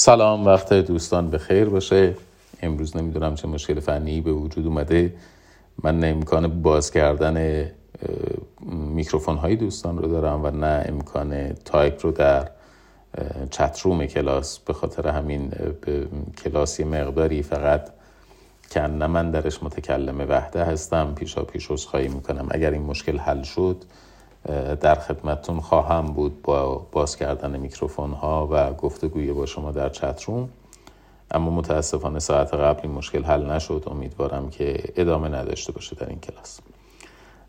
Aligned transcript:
سلام 0.00 0.46
وقت 0.46 0.72
دوستان 0.72 1.30
به 1.30 1.38
خیر 1.38 1.64
باشه. 1.64 2.14
امروز 2.62 2.96
نمی‌دونم 2.96 3.34
چه 3.34 3.48
مشکل 3.48 3.80
فنی 3.80 4.20
به 4.20 4.32
وجود 4.32 4.66
اومده. 4.66 5.14
من 5.82 6.00
نه 6.00 6.06
امکان 6.06 6.62
باز 6.62 6.90
کردن 6.90 7.66
میکروفون 8.66 9.36
های 9.36 9.56
دوستان 9.56 9.98
رو 9.98 10.08
دارم 10.08 10.44
و 10.44 10.50
نه 10.50 10.84
امکان 10.88 11.52
تایپ 11.52 12.06
رو 12.06 12.12
در 12.12 12.50
چتروم 13.50 14.06
کلاس. 14.06 14.58
به 14.58 14.72
خاطر 14.72 15.08
همین 15.08 15.52
کلاس 16.44 16.71
یه 16.71 16.84
مقداری 16.84 17.42
فقط 17.42 17.88
که 18.70 18.80
نه 18.80 19.06
من 19.06 19.30
درش 19.30 19.62
متکلم 19.62 20.26
وحده 20.28 20.64
هستم. 20.64 21.14
پیشا 21.14 21.44
پیش 21.44 21.86
عذرخواهی 21.86 22.08
می‌کنم. 22.08 22.48
اگر 22.50 22.70
این 22.70 22.82
مشکل 22.82 23.18
حل 23.18 23.42
شد 23.42 23.84
در 24.80 24.94
خدمتتون 24.94 25.60
خواهم 25.60 26.06
بود 26.06 26.42
با 26.42 26.86
باز 26.92 27.16
کردن 27.16 27.56
میکروفون 27.60 28.12
ها 28.12 28.48
و 28.50 28.72
گفتگوی 28.72 29.32
با 29.32 29.46
شما 29.46 29.72
در 29.72 29.88
چتروم 29.88 30.48
اما 31.30 31.50
متاسفانه 31.50 32.18
ساعت 32.18 32.54
قبل 32.54 32.80
این 32.82 32.92
مشکل 32.92 33.24
حل 33.24 33.50
نشد. 33.50 33.84
امیدوارم 33.90 34.50
که 34.50 34.82
ادامه 34.96 35.28
نداشته 35.28 35.72
باشه 35.72 35.96
در 35.96 36.08
این 36.08 36.20
کلاس. 36.20 36.60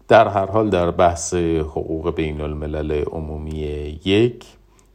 در 0.07 0.27
هر 0.27 0.45
حال 0.45 0.69
در 0.69 0.91
بحث 0.91 1.33
حقوق 1.59 2.15
بین 2.15 2.41
الملل 2.41 3.03
عمومی 3.03 3.51
یک 4.05 4.45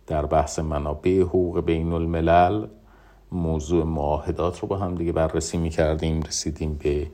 در 0.06 0.26
بحث 0.26 0.58
منابع 0.58 1.20
حقوق 1.20 1.60
بین 1.60 1.92
الملل 1.92 2.66
موضوع 3.32 3.84
معاهدات 3.84 4.60
رو 4.60 4.68
با 4.68 4.76
هم 4.76 4.94
دیگه 4.94 5.12
بررسی 5.12 5.58
می 5.58 5.70
کردیم 5.70 6.22
رسیدیم 6.22 6.74
به 6.82 7.06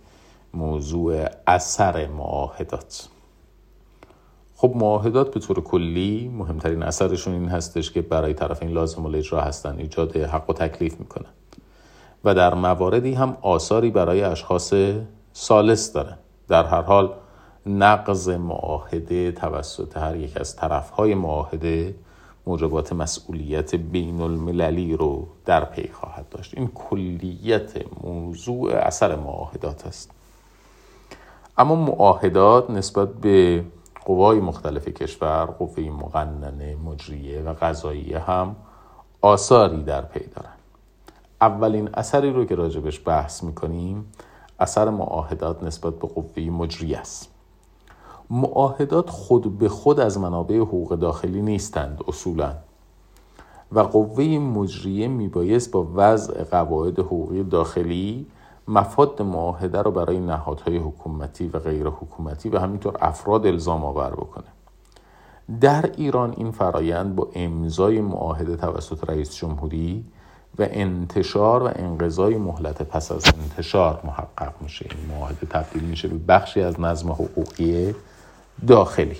موضوع 0.55 1.27
اثر 1.47 2.07
معاهدات. 2.07 3.09
خب 4.61 4.73
معاهدات 4.75 5.35
به 5.35 5.41
طور 5.41 5.61
کلی 5.61 6.29
مهمترین 6.29 6.83
اثرشون 6.83 7.35
این 7.35 7.49
هستش 7.49 7.91
که 7.91 8.03
برای 8.03 8.35
طرفین 8.35 8.69
لازم 8.69 9.07
الاجرا 9.07 9.41
هستن 9.41 9.79
ایجاد 9.79 10.17
حق 10.17 10.51
و 10.51 10.53
تکلیف 10.53 11.01
می‌کنن. 11.01 11.31
و 12.25 12.35
در 12.35 12.55
مواردی 12.55 13.15
هم 13.15 13.37
آثاری 13.43 13.91
برای 13.91 14.23
اشخاص 14.23 14.75
سالس 15.33 15.93
دارن. 15.93 16.19
در 16.49 16.65
هر 16.65 16.83
حال 16.83 17.13
نقض 17.67 18.29
معاهده 18.29 19.33
توسط 19.33 19.97
هر 19.97 20.17
یک 20.17 20.37
از 20.37 20.57
طرفهای 20.57 21.15
معاهده 21.15 21.95
موجبات 22.47 22.93
مسئولیت 22.93 23.75
بین 23.75 24.21
المللی 24.21 24.97
رو 24.97 25.27
در 25.45 25.65
پی 25.65 25.89
خواهد 25.93 26.29
داشت. 26.29 26.55
این 26.57 26.69
کلیت 26.69 27.71
موضوع 28.05 28.73
اثر 28.73 29.17
معاهدات 29.17 29.87
است. 29.87 30.11
اما 31.59 31.75
معاهدات 31.75 32.71
نسبت 32.71 33.09
به 33.09 33.65
قوای 34.11 34.41
مختلف 34.41 34.89
کشور 34.89 35.45
قوه 35.45 35.81
مقننه 35.81 36.77
مجریه 36.77 37.43
و 37.43 37.55
قضاییه 37.61 38.19
هم 38.19 38.57
آثاری 39.21 39.83
در 39.83 40.01
پی 40.01 40.21
دارن. 40.21 40.53
اولین 41.41 41.91
اثری 41.95 42.33
رو 42.33 42.45
که 42.45 42.55
راجبش 42.55 43.01
بحث 43.07 43.43
می‌کنیم 43.43 44.13
اثر 44.61 44.91
معاهدات 44.91 45.63
نسبت 45.63 45.95
به 45.95 46.09
قوه 46.09 46.43
مجریه 46.43 46.99
است. 46.99 47.29
معاهدات 48.31 49.11
خود 49.11 49.59
به 49.59 49.69
خود 49.69 50.01
از 50.01 50.19
منابع 50.19 50.57
حقوق 50.57 50.95
داخلی 50.95 51.43
نیستند 51.43 52.01
اصولا. 52.09 52.55
و 53.73 53.81
قوه 53.81 54.25
مجریه 54.25 55.09
میبایست 55.09 55.71
با 55.71 55.89
وضع 55.95 56.45
قواعد 56.45 56.99
حقوقی 56.99 57.43
داخلی 57.43 58.27
مفاد 58.71 59.23
معاهده 59.23 59.83
رو 59.83 59.91
برای 59.91 60.19
نهادهای 60.19 60.77
حکومتی 60.77 61.49
و 61.49 61.59
غیر 61.59 61.87
حکومتی 61.87 62.49
و 62.49 62.59
همینطور 62.59 62.97
افراد 63.01 63.47
الزام 63.47 63.85
آور 63.85 64.11
بکنه. 64.11 64.45
در 65.61 65.91
ایران 65.97 66.35
این 66.37 66.51
فرایند 66.51 67.17
با 67.17 67.29
امضای 67.35 68.01
معاهده 68.01 68.57
توسط 68.57 69.11
رئیس 69.11 69.37
جمهوری 69.37 70.05
و 70.59 70.67
انتشار 70.71 71.63
و 71.63 71.71
انقضای 71.75 72.37
مهلت 72.37 72.83
پس 72.83 73.13
از 73.13 73.25
انتشار 73.43 74.01
محقق 74.05 74.53
میشه. 74.61 74.87
این 74.91 75.17
معاهده 75.17 75.47
تبدیل 75.47 75.83
میشه 75.83 76.09
به 76.09 76.19
بخشی 76.29 76.63
از 76.63 76.81
نظم 76.81 77.13
حقوقی 77.13 77.95
داخلی. 78.67 79.17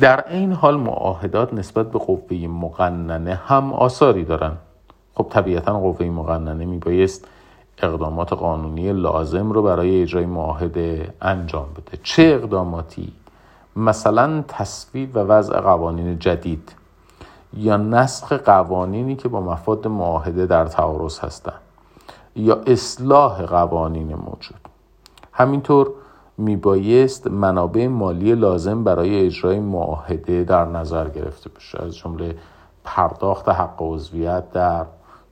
در 0.00 0.28
این 0.28 0.52
حال 0.52 0.76
معاهدات 0.76 1.54
نسبت 1.54 1.90
به 1.90 1.98
قوه 1.98 2.36
مقننه 2.36 3.34
هم 3.34 3.72
آثاری 3.72 4.24
دارن. 4.24 4.56
خب 5.14 5.26
طبیعتا 5.30 5.80
قوه 5.80 6.06
مقننه 6.06 6.64
میبایست 6.64 7.26
اقدامات 7.84 8.32
قانونی 8.32 8.92
لازم 8.92 9.52
رو 9.52 9.62
برای 9.62 10.02
اجرای 10.02 10.26
معاهده 10.26 11.14
انجام 11.22 11.66
بده. 11.76 11.98
چه 12.02 12.22
اقداماتی؟ 12.22 13.12
مثلا 13.76 14.44
تصویب 14.48 15.16
و 15.16 15.18
وضع 15.18 15.60
قوانین 15.60 16.18
جدید 16.18 16.72
یا 17.56 17.76
نسخ 17.76 18.32
قوانینی 18.32 19.16
که 19.16 19.28
با 19.28 19.40
مفاد 19.40 19.86
معاهده 19.86 20.46
در 20.46 20.66
تعارض 20.66 21.18
هستند 21.18 21.60
یا 22.36 22.60
اصلاح 22.66 23.42
قوانین 23.42 24.14
موجود. 24.14 24.60
همینطور 25.32 25.90
میبایست 26.38 27.26
منابع 27.26 27.86
مالی 27.86 28.34
لازم 28.34 28.84
برای 28.84 29.26
اجرای 29.26 29.60
معاهده 29.60 30.44
در 30.44 30.64
نظر 30.64 31.08
گرفته 31.08 31.50
بشه. 31.50 31.82
از 31.82 31.96
جمله 31.96 32.36
پرداخت 32.84 33.48
حق 33.48 33.76
عضویت 33.78 34.52
در 34.52 34.86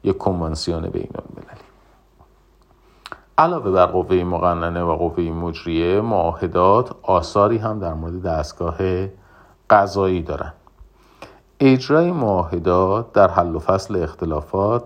یک 0.04 0.19
کنوانسیون 0.19 0.82
بین 0.88 1.10
المللی 1.15 1.67
علاوه 3.38 3.71
بر 3.71 3.87
قوه 3.87 4.25
مقننه 4.25 4.82
و 4.82 4.97
قوه 4.97 5.25
مجریه 5.25 6.00
معاهدات 6.00 6.91
آثاری 7.03 7.59
هم 7.59 7.78
در 7.78 7.94
مورد 7.94 8.22
دستگاه 8.22 8.76
قضایی 9.71 10.22
دارند 10.22 10.54
اجرای 11.60 12.12
معاهدات 12.12 13.12
در 13.12 13.31
حل 13.31 13.54
و 13.54 13.59
فصل 13.59 14.03
اختلافات 14.03 14.84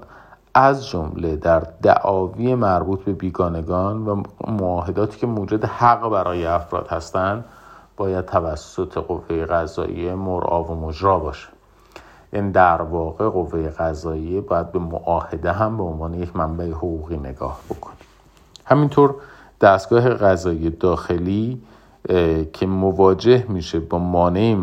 از 0.55 0.89
جمله 0.89 1.37
در 1.37 1.63
دعاوی 1.83 2.55
مربوط 2.55 3.01
به 3.05 3.13
بیگانگان 3.13 4.07
و 4.07 4.23
معاهداتی 4.49 5.19
که 5.19 5.27
موجد 5.27 5.65
حق 5.65 6.09
برای 6.09 6.47
افراد 6.47 6.89
هستند 6.89 7.45
باید 7.97 8.25
توسط 8.25 8.99
قوه 8.99 9.47
قضایی 9.47 10.15
مرعا 10.15 10.65
و 10.65 10.87
مجرا 10.87 11.19
باشه. 11.19 11.49
این 12.33 12.43
یعنی 12.43 12.53
در 12.53 12.83
واقع 12.83 13.29
قوه 13.29 13.69
قضایی 13.69 14.41
باید 14.41 14.73
به 14.73 14.79
معاهده 14.79 15.53
هم 15.53 15.77
به 15.77 15.83
عنوان 15.83 16.15
یک 16.15 16.37
منبع 16.37 16.71
حقوقی 16.71 17.17
نگاه 17.17 17.61
بکنه. 17.71 18.02
همینطور 18.65 19.15
دستگاه 19.61 20.09
قضایی 20.09 20.71
داخلی 20.71 21.63
که 22.53 22.67
مواجه 22.67 23.47
میشه 23.49 23.81
با 23.81 23.99
مانع 23.99 24.57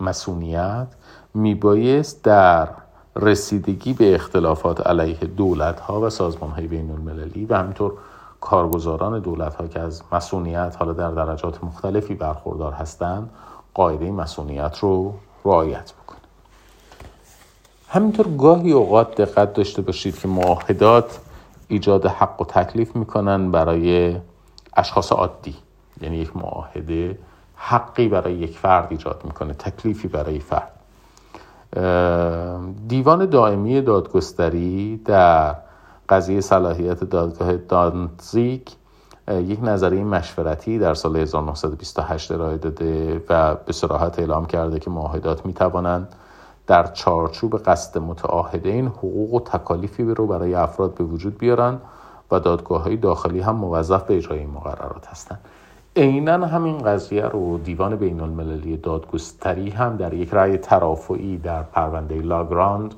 مسئولیت 0.00 0.86
میبایست 1.34 2.24
در 2.24 2.68
رسیدگی 3.16 3.92
به 3.92 4.14
اختلافات 4.14 4.86
علیه 4.86 5.18
دولت 5.18 5.80
ها 5.80 6.00
و 6.00 6.10
سازمان 6.10 6.50
های 6.50 6.66
بین 6.66 6.90
المللی 6.90 7.44
و 7.44 7.54
همینطور 7.54 7.92
کارگزاران 8.40 9.20
دولت 9.20 9.54
ها 9.54 9.66
که 9.66 9.80
از 9.80 10.02
مسئولیت 10.12 10.76
حالا 10.78 10.92
در 10.92 11.10
درجات 11.10 11.64
مختلفی 11.64 12.14
برخوردار 12.14 12.72
هستند 12.72 13.30
قاعده 13.74 14.10
مسئولیت 14.10 14.78
رو 14.78 15.14
رعایت 15.44 15.92
بکنه. 15.92 16.18
همینطور 17.88 18.28
گاهی 18.36 18.72
اوقات 18.72 19.22
دقت 19.22 19.52
داشته 19.52 19.82
باشید 19.82 20.18
که 20.18 20.28
معاهدات 20.28 21.18
ایجاد 21.68 22.06
حق 22.06 22.40
و 22.40 22.44
تکلیف 22.44 22.96
می‌کنن 22.96 23.50
برای 23.50 24.16
اشخاص 24.76 25.12
عادی. 25.12 25.54
یعنی 26.00 26.16
یک 26.16 26.36
معاهده 26.36 27.18
حقی 27.56 28.08
برای 28.08 28.34
یک 28.34 28.58
فرد 28.58 28.86
ایجاد 28.90 29.20
می‌کنه 29.24 29.52
تکلیفی 29.52 30.08
برای 30.08 30.38
فرد. 30.38 30.72
دیوان 32.88 33.26
دائمی 33.26 33.80
دادگستری 33.80 34.96
در 35.04 35.56
قضیه 36.08 36.40
صلاحیت 36.40 37.04
دادگاه 37.04 37.56
دانزیک 37.56 38.72
یک 39.28 39.58
نظریه 39.62 40.04
مشورتی 40.04 40.78
در 40.78 40.94
سال 40.94 41.16
1928 41.16 42.32
ارائه 42.32 42.56
داده 42.56 43.22
و 43.28 43.54
به 43.54 43.72
صراحت 43.72 44.18
اعلام 44.18 44.46
کرده 44.46 44.78
که 44.78 44.90
معاهدات 44.90 45.46
می 45.46 45.52
توانند 45.52 46.14
در 46.66 46.86
چارچوب 46.86 47.58
قصد 47.58 47.98
متعاهده 47.98 48.68
این 48.68 48.86
حقوق 48.86 49.34
و 49.34 49.40
تکالیفی 49.40 50.02
رو 50.02 50.26
برای 50.26 50.54
افراد 50.54 50.94
به 50.94 51.04
وجود 51.04 51.38
بیارن 51.38 51.78
و 52.30 52.40
دادگاه 52.40 52.82
های 52.82 52.96
داخلی 52.96 53.40
هم 53.40 53.56
موظف 53.56 54.02
به 54.02 54.16
اجرای 54.16 54.38
این 54.38 54.50
مقررات 54.50 55.06
هستند 55.06 55.40
عینا 55.96 56.46
همین 56.46 56.78
قضیه 56.78 57.24
رو 57.24 57.58
دیوان 57.58 57.96
بین 57.96 58.20
المللی 58.20 58.76
دادگستری 58.76 59.70
هم 59.70 59.96
در 59.96 60.14
یک 60.14 60.34
رأی 60.34 60.58
ترافعی 60.58 61.36
در 61.38 61.62
پرونده 61.62 62.22
لاگراند 62.22 62.94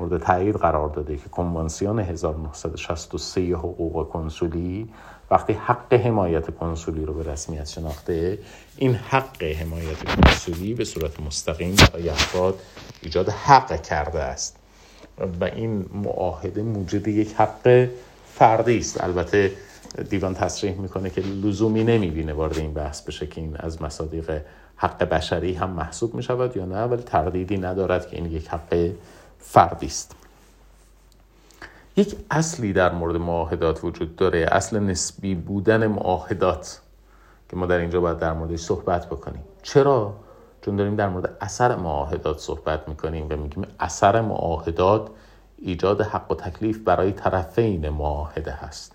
مورد 0.00 0.22
تایید 0.22 0.56
قرار 0.56 0.88
داده 0.88 1.16
که 1.16 1.28
کنوانسیون 1.28 1.98
1963 1.98 3.40
حقوق 3.40 4.08
کنسولی 4.08 4.88
وقتی 5.30 5.52
حق 5.52 5.92
حمایت 5.92 6.58
کنسولی 6.58 7.04
رو 7.04 7.14
به 7.14 7.32
رسمیت 7.32 7.68
شناخته 7.68 8.38
این 8.76 8.94
حق 8.94 9.42
حمایت 9.42 10.04
کنسولی 10.04 10.74
به 10.74 10.84
صورت 10.84 11.20
مستقیم 11.20 11.74
برای 11.92 12.08
افراد 12.08 12.54
ایجاد 13.02 13.28
حق 13.28 13.82
کرده 13.82 14.20
است. 14.20 14.56
و 15.40 15.44
این 15.44 15.86
معاهده 15.94 16.62
موجود 16.62 17.08
یک 17.08 17.34
حق 17.34 17.88
فردی 18.34 18.78
است. 18.78 19.04
البته 19.04 19.52
دیوان 20.10 20.34
تصریح 20.34 20.74
می‌کنه 20.74 21.10
که 21.10 21.20
لزومی 21.20 21.84
نمی‌بینه 21.84 22.32
وارد 22.32 22.58
این 22.58 22.74
بحث 22.74 23.02
بشه 23.02 23.26
که 23.26 23.40
این 23.40 23.56
از 23.56 23.82
مصادیق 23.82 24.40
حق 24.76 25.04
بشری 25.04 25.54
هم 25.54 25.70
محسوب 25.70 26.14
می‌شود 26.14 26.56
یا 26.56 26.64
نه 26.64 26.84
ولی 26.84 27.02
تردیدی 27.02 27.58
ندارد 27.58 28.10
که 28.10 28.16
این 28.16 28.26
یک 28.26 28.48
حق 28.48 28.90
فردی 29.40 29.86
است. 29.86 30.14
یک 31.96 32.16
اصلی 32.30 32.72
در 32.72 32.92
مورد 32.92 33.16
معاهدات 33.16 33.84
وجود 33.84 34.16
داره 34.16 34.48
اصل 34.52 34.78
نسبی 34.78 35.34
بودن 35.34 35.86
معاهدات 35.86 36.80
که 37.48 37.56
ما 37.56 37.66
در 37.66 37.78
اینجا 37.78 38.00
باید 38.00 38.18
در 38.18 38.32
موردش 38.32 38.60
صحبت 38.60 39.06
بکنیم. 39.06 39.42
چرا؟ 39.62 40.14
چون 40.62 40.76
داریم 40.76 40.96
در 40.96 41.08
مورد 41.08 41.36
اثر 41.40 41.76
معاهدات 41.76 42.38
صحبت 42.38 42.88
می‌کنیم 42.88 43.26
و 43.30 43.36
میگیم 43.36 43.66
اثر 43.80 44.20
معاهدات 44.20 45.10
ایجاد 45.58 46.00
حق 46.00 46.32
و 46.32 46.34
تکلیف 46.34 46.78
برای 46.78 47.12
طرفین 47.12 47.88
معاهده 47.88 48.52
هست. 48.52 48.92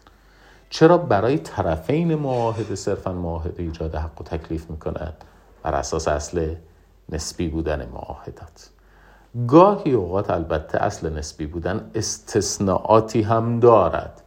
چرا 0.70 0.98
برای 0.98 1.38
طرفین 1.38 2.16
معاهده 2.16 2.76
صرفا 2.76 3.14
معاهده 3.14 3.64
ایجاد 3.64 3.96
حق 3.96 4.22
و 4.22 4.24
تکلیف 4.24 4.70
می‌کند؟ 4.70 5.14
بر 5.64 5.76
اساس 5.76 6.08
اصل 6.08 6.56
نسبی 7.10 7.48
بودن 7.48 7.90
معاهدات. 7.94 8.70
گاهی 9.48 9.94
اوقات 9.94 10.30
البته 10.30 10.84
اصل 10.84 11.14
نسبی 11.14 11.46
بودن 11.46 11.92
استثناعاتی 11.96 13.22
هم 13.22 13.60
دارد. 13.60 14.22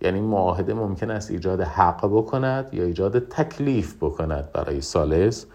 یعنی 0.00 0.20
معاهده 0.20 0.74
ممکن 0.74 1.10
است 1.10 1.30
ایجاد 1.30 1.60
حق 1.60 2.06
بکند 2.06 2.74
یا 2.74 2.84
ایجاد 2.84 3.28
تکلیف 3.28 3.96
بکند 4.00 4.52
برای 4.52 4.80
سالس 4.80 5.46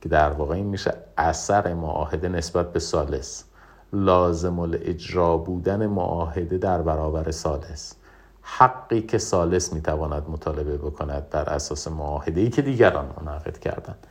که 0.00 0.08
در 0.08 0.30
واقع 0.30 0.54
این 0.54 0.66
میشه 0.66 0.94
اثر 1.18 1.74
معاهده 1.74 2.28
نسبت 2.28 2.72
به 2.72 2.78
سالس. 2.78 3.44
لازم 3.92 4.58
الاجرا 4.58 5.36
بودن 5.36 5.86
معاهده 5.86 6.58
در 6.58 6.82
برابر 6.82 7.30
سالس. 7.30 7.94
حقی 8.42 9.02
که 9.02 9.18
سالس 9.18 9.72
می‌تواند 9.72 10.28
مطالبه 10.28 10.76
بکند 10.76 11.30
بر 11.30 11.44
اساس 11.44 11.88
معاهده 11.88 12.40
ای 12.40 12.50
که 12.50 12.62
دیگران 12.62 13.06
منعقد 13.20 13.58
کردند. 13.58 14.06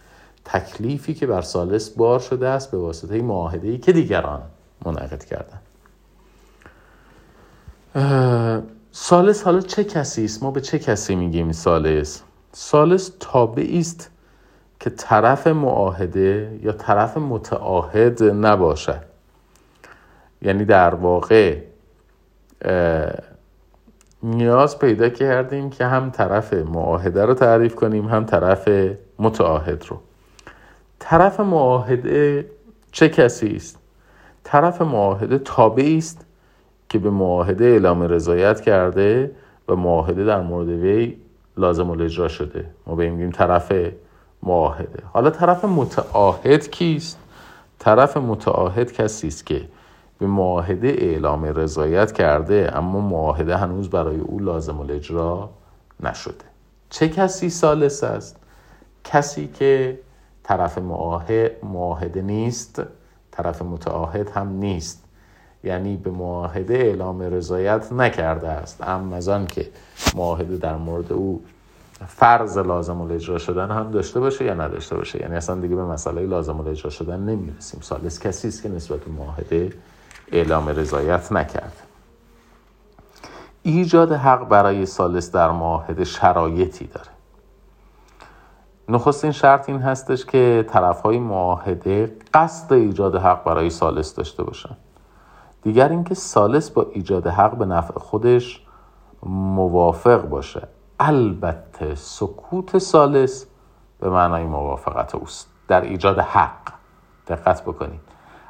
تکلیفی 0.46 1.14
که 1.14 1.28
بر 1.28 1.42
سالس 1.42 1.90
بار 1.90 2.20
شده 2.20 2.48
است 2.48 2.72
به 2.72 2.78
واسطه 2.78 3.22
معاهده 3.22 3.68
ای 3.68 3.78
که 3.78 3.92
دیگران 3.92 4.42
منعقد 4.86 5.24
کردند. 5.24 5.62
سالس 8.92 9.44
حالا 9.44 9.62
چه 9.62 9.84
کسی 9.84 10.26
است؟ 10.26 10.44
ما 10.44 10.52
به 10.52 10.62
چه 10.62 10.80
کسی 10.80 11.16
میگیم 11.16 11.52
سالس 11.52 12.22
سالس 12.52 13.12
تابعی 13.20 13.80
است 13.80 14.12
که 14.80 14.90
طرف 14.90 15.48
معاهده 15.48 16.60
یا 16.64 16.72
طرف 16.72 17.18
متعاهد 17.18 18.24
نباشد. 18.24 19.02
یعنی 20.42 20.66
در 20.66 20.96
واقع 20.96 21.58
نیاز 24.24 24.80
پیدا 24.80 25.10
کردیم 25.10 25.70
که 25.70 25.86
هم 25.86 26.10
طرف 26.12 26.54
معاهده 26.54 27.26
رو 27.26 27.34
تعریف 27.34 27.76
کنیم 27.76 28.08
هم 28.08 28.26
طرف 28.26 28.70
متعاهد 29.20 29.86
رو. 29.88 30.00
طرف 31.10 31.40
معاهده 31.40 32.46
چه 32.92 33.10
کسی 33.10 33.56
است؟ 33.56 33.80
طرف 34.44 34.82
معاهده 34.82 35.38
تابعی 35.38 35.98
است 35.98 36.26
که 36.90 37.00
به 37.00 37.10
معاهده 37.10 37.66
اعلام 37.66 38.02
رضایت 38.04 38.62
کرده 38.62 39.32
و 39.68 39.76
معاهده 39.76 40.26
در 40.26 40.42
مورد 40.42 40.68
وی 40.68 41.18
لازم 41.58 41.90
الاجرا 41.90 42.28
شده. 42.28 42.66
ما 42.88 42.96
به 42.96 43.10
میگیم 43.10 43.32
طرف 43.32 43.74
معاهده. 44.44 45.04
حالا 45.14 45.30
طرف 45.30 45.66
متعاهد 45.66 46.70
کیست؟ 46.72 47.20
طرف 47.80 48.18
متعاهد 48.18 48.92
کسی 48.94 49.28
است 49.28 49.46
که 49.46 49.62
به 50.20 50.28
معاهده 50.28 50.88
اعلام 50.88 51.46
رضایت 51.46 52.12
کرده 52.12 52.72
اما 52.74 53.00
معاهده 53.00 53.58
هنوز 53.58 53.90
برای 53.90 54.20
او 54.20 54.40
لازم 54.40 54.80
الاجرا 54.80 55.50
نشده. 56.04 56.46
چه 56.90 57.10
کسی 57.10 57.50
سالس 57.50 58.04
است؟ 58.04 58.38
کسی 59.04 59.48
که 59.48 60.00
طرف 60.50 60.78
معاهده 61.64 62.22
نیست 62.22 62.82
طرف 63.32 63.62
متعاهد 63.62 64.30
هم 64.30 64.48
نیست. 64.48 65.04
یعنی 65.64 65.98
به 65.98 66.12
معاهده 66.12 66.74
اعلام 66.74 67.22
رضایت 67.22 67.92
نکرده 67.92 68.48
است. 68.48 68.84
اما 68.88 69.16
از 69.16 69.30
آن 69.30 69.48
که 69.48 69.70
معاهده 70.16 70.58
در 70.58 70.76
مورد 70.76 71.14
او 71.14 71.42
فرض 72.08 72.58
لازم 72.58 73.02
الاجرا 73.02 73.38
شدن 73.38 73.72
هم 73.72 73.92
داشته 73.92 74.20
باشه 74.20 74.46
یا 74.46 74.54
نداشته 74.54 74.96
باشه. 74.96 75.22
یعنی 75.22 75.36
اصلا 75.36 75.56
دیگه 75.56 75.76
به 75.76 75.86
مسئله 75.86 76.26
لازم 76.26 76.60
الاجرا 76.60 76.90
شدن 76.90 77.20
نمی‌رسیم. 77.20 77.80
سالس 77.82 78.20
کسی 78.20 78.48
است 78.48 78.64
که 78.64 78.70
نسبت 78.70 79.00
به 79.00 79.12
معاهده 79.12 79.74
اعلام 80.32 80.68
رضایت 80.68 81.32
نکرد 81.32 81.74
ایجاد 83.64 84.12
حق 84.12 84.48
برای 84.48 84.86
سالس 84.86 85.32
در 85.32 85.52
معاهده 85.52 86.04
شرایطی 86.04 86.86
داره. 86.86 87.19
نخستین 88.90 89.32
شرط 89.32 89.70
این 89.70 89.82
هستش 89.82 90.26
که 90.26 90.66
طرف 90.70 91.02
های 91.02 91.20
معاهده 91.20 92.16
قصد 92.34 92.74
ایجاد 92.74 93.16
حق 93.16 93.44
برای 93.44 93.70
سالس 93.70 94.16
داشته 94.16 94.44
باشن. 94.44 94.78
دیگر 95.62 95.90
اینکه 95.90 96.16
سالس 96.16 96.70
با 96.70 96.88
ایجاد 96.92 97.28
حق 97.28 97.56
به 97.56 97.66
نفع 97.66 98.00
خودش 98.00 98.66
موافق 99.24 100.22
باشه. 100.22 100.68
البته 101.00 101.96
سکوت 101.96 102.78
سالس 102.78 103.46
به 104.00 104.10
معنای 104.10 104.44
موافقت 104.44 105.16
اوست. 105.16 105.48
در 105.68 105.82
ایجاد 105.82 106.20
حق. 106.20 106.74
دقت 107.28 107.62
بکنید. 107.62 108.02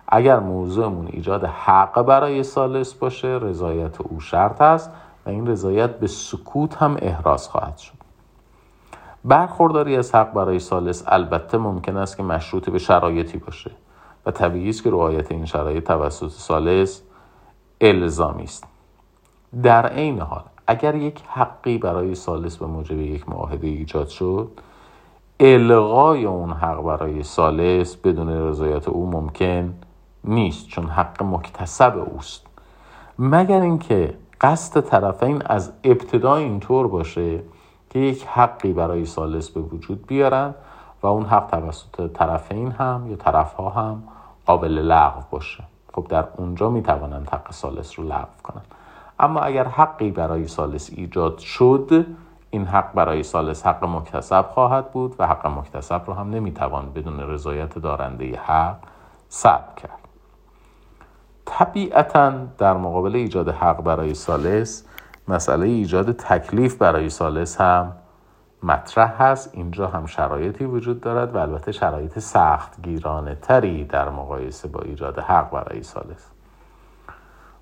اگر 0.08 0.40
موضوعمون 0.40 1.08
ایجاد 1.08 1.44
حق 1.46 2.02
برای 2.02 2.44
سالس 2.44 2.94
باشه 2.94 3.28
رضایت 3.28 4.02
او 4.02 4.20
شرط 4.20 4.62
است 4.62 4.92
و 5.26 5.30
این 5.30 5.48
رضایت 5.48 6.00
به 6.00 6.08
سکوت 6.08 6.76
هم 6.76 6.98
احراز 7.02 7.48
خواهد 7.48 7.78
شد. 7.78 7.99
برخورداری 9.26 9.96
از 9.96 10.16
حق 10.16 10.34
برای 10.34 10.60
سالس 10.60 11.04
البته 11.08 11.58
ممکن 11.58 11.98
است 11.98 12.18
که 12.18 12.24
مشروط 12.24 12.70
به 12.70 12.80
شرایطی 12.80 13.38
باشه 13.38 13.72
و 14.26 14.32
طبیعی 14.32 14.70
است 14.70 14.84
که 14.84 14.90
رعایت 14.90 15.32
این 15.32 15.46
شرایط 15.46 15.84
توسط 15.84 16.32
سالس 16.32 17.02
الزامی 17.82 18.44
است. 18.44 18.64
در 19.64 19.86
عین 19.86 20.20
حال 20.20 20.44
اگر 20.68 20.96
یک 20.96 21.22
حقی 21.28 21.78
برای 21.78 22.16
سالس 22.16 22.58
به 22.58 22.66
موجب 22.66 23.00
یک 23.00 23.30
معاهده 23.30 23.68
ایجاد 23.68 24.08
شد 24.08 24.52
الغای 25.40 26.26
اون 26.26 26.52
حق 26.52 26.84
برای 26.84 27.24
سالس 27.24 27.96
بدون 27.96 28.30
رضایت 28.30 28.88
او 28.88 29.12
ممکن 29.12 29.74
نیست 30.24 30.68
چون 30.68 30.86
حق 30.86 31.24
مکتسب 31.24 31.98
اوست. 32.14 32.46
مگر 33.20 33.62
اینکه 33.62 34.14
قصد 34.42 34.82
طرفین 34.82 35.42
از 35.46 35.72
ابتدا 35.84 36.36
اینطور 36.36 36.88
باشه 36.88 37.40
که 37.90 38.00
یک 38.00 38.28
حقی 38.28 38.74
برای 38.74 39.06
سالس 39.06 39.50
به 39.50 39.62
وجود 39.62 40.08
بیارن 40.08 40.54
و 41.04 41.08
اون 41.08 41.26
حق 41.26 41.48
توسط 41.48 42.14
طرفین 42.14 42.72
هم 42.72 43.08
یا 43.10 43.16
طرفها 43.16 43.70
هم 43.70 44.04
قابل 44.46 44.72
لغو 44.72 45.22
باشه. 45.32 45.64
خب 45.94 46.08
در 46.10 46.26
اونجا 46.38 46.70
می‌توانند 46.70 47.30
حق 47.30 47.52
سالس 47.52 48.00
رو 48.00 48.06
لغو 48.06 48.42
کنن. 48.44 48.62
اما 49.20 49.40
اگر 49.40 49.68
حقی 49.68 50.12
برای 50.12 50.48
سالس 50.48 50.90
ایجاد 50.96 51.38
شد 51.38 52.06
این 52.50 52.66
حق 52.66 52.94
برای 52.94 53.24
سالس 53.24 53.66
حق 53.66 53.86
مکتسب 53.86 54.46
خواهد 54.50 54.92
بود 54.92 55.16
و 55.20 55.28
حق 55.28 55.48
مکتسب 55.48 56.02
رو 56.08 56.14
هم 56.14 56.30
نمی‌توان 56.30 56.92
بدون 56.96 57.20
رضایت 57.20 57.80
دارنده 57.80 58.40
حق 58.46 58.78
ثبت 59.32 59.76
کرد. 59.76 60.00
طبیعتا 61.46 62.32
در 62.58 62.74
مقابل 62.74 63.16
ایجاد 63.16 63.50
حق 63.50 63.82
برای 63.82 64.14
سالس 64.14 64.86
مسئله 65.30 65.66
ایجاد 65.66 66.12
تکلیف 66.12 66.78
برای 66.78 67.10
سالس 67.10 67.62
هم 67.62 67.94
مطرح 68.64 69.22
هست. 69.24 69.50
اینجا 69.54 69.88
هم 69.88 70.06
شرایطی 70.06 70.66
وجود 70.66 71.02
دارد 71.02 71.36
و 71.36 71.38
البته 71.38 71.72
شرایط 71.72 72.20
سخت 72.20 72.82
گیرانه 72.82 73.36
تری 73.36 73.84
در 73.84 74.10
مقایسه 74.10 74.68
با 74.68 74.82
ایجاد 74.82 75.20
حق 75.20 75.52
برای 75.52 75.84
سالس. 75.84 76.32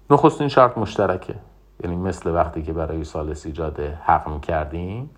نخستین 0.10 0.48
شرط 0.48 0.78
مشترکه. 0.78 1.36
یعنی 1.84 1.96
مثل 1.96 2.30
وقتی 2.30 2.64
که 2.64 2.74
برای 2.74 3.04
سالس 3.04 3.46
ایجاد 3.46 3.80
حق 3.80 4.42
کردیم 4.42 5.10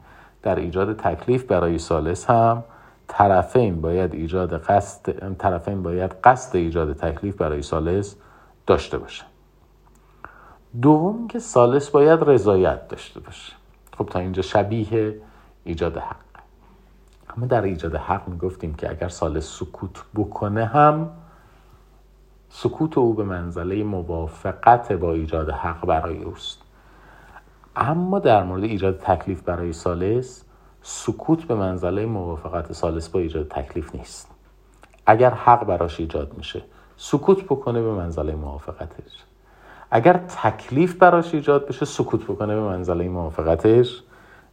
در 0.43 0.55
ایجاد 0.55 0.95
تکلیف 0.95 1.43
برای 1.43 1.77
سالس 1.77 2.29
هم 2.29 2.63
طرفین 3.07 3.81
باید 3.81 4.13
ایجاد 4.13 4.63
قصد 4.63 5.35
طرفین 5.37 5.83
باید 5.83 6.11
قصد 6.23 6.55
ایجاد 6.55 6.93
تکلیف 6.93 7.35
برای 7.35 7.61
سالس 7.61 8.15
داشته 8.67 8.97
باشه 8.97 9.25
دوم 10.81 11.27
که 11.27 11.39
سالس 11.39 11.89
باید 11.89 12.19
رضایت 12.23 12.87
داشته 12.87 13.19
باشه. 13.19 13.53
خب 13.97 14.05
تا 14.05 14.19
اینجا 14.19 14.41
شبیه 14.41 15.21
ایجاد 15.63 15.97
حق. 15.97 16.15
اما 17.37 17.45
در 17.45 17.61
ایجاد 17.61 17.95
حق 17.95 18.27
می‌گفتیم 18.27 18.73
که 18.73 18.89
اگر 18.89 19.07
سالس 19.07 19.59
سکوت 19.59 20.03
بکنه 20.15 20.65
هم 20.65 21.09
سکوت 22.49 22.97
او 22.97 23.13
به 23.13 23.23
منزله 23.23 23.83
موافقت 23.83 24.91
با 24.91 25.13
ایجاد 25.13 25.49
حق 25.49 25.85
برای 25.85 26.23
اوست. 26.23 26.61
اما 27.75 28.19
در 28.19 28.43
مورد 28.43 28.63
ایجاد 28.63 28.99
تکلیف 28.99 29.41
برای 29.41 29.73
سالس 29.73 30.43
سکوت 30.81 31.43
به 31.43 31.55
منزله 31.55 32.05
موافقت 32.05 32.73
سالس 32.73 33.09
با 33.09 33.19
ایجاد 33.19 33.47
تکلیف 33.47 33.95
نیست. 33.95 34.31
اگر 35.05 35.29
حق 35.29 35.65
براش 35.65 35.99
ایجاد 35.99 36.33
میشه 36.37 36.61
سکوت 36.97 37.43
بکنه 37.43 37.81
به 37.81 37.93
منزله 37.93 38.35
موافقتش. 38.35 39.28
اگر 39.91 40.19
تکلیف 40.43 40.95
براش 40.95 41.33
ایجاد 41.33 41.67
بشه 41.67 41.85
سکوت 41.85 42.23
بکنه 42.23 42.55
به 42.55 42.61
منزله 42.61 43.09
موافقتش 43.09 44.03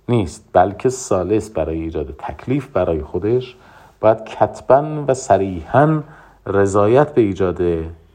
نیست 0.09 0.49
بلکه 0.53 0.89
سالس 0.89 1.51
برای 1.51 1.81
ایجاد 1.81 2.15
تکلیف 2.19 2.67
برای 2.67 3.03
خودش. 3.03 3.57
باید 4.01 4.25
کتبا 4.25 5.05
و 5.09 5.15
صریحا 5.15 6.03
رضایت 6.47 7.15
به 7.15 7.21
ایجاد 7.21 7.63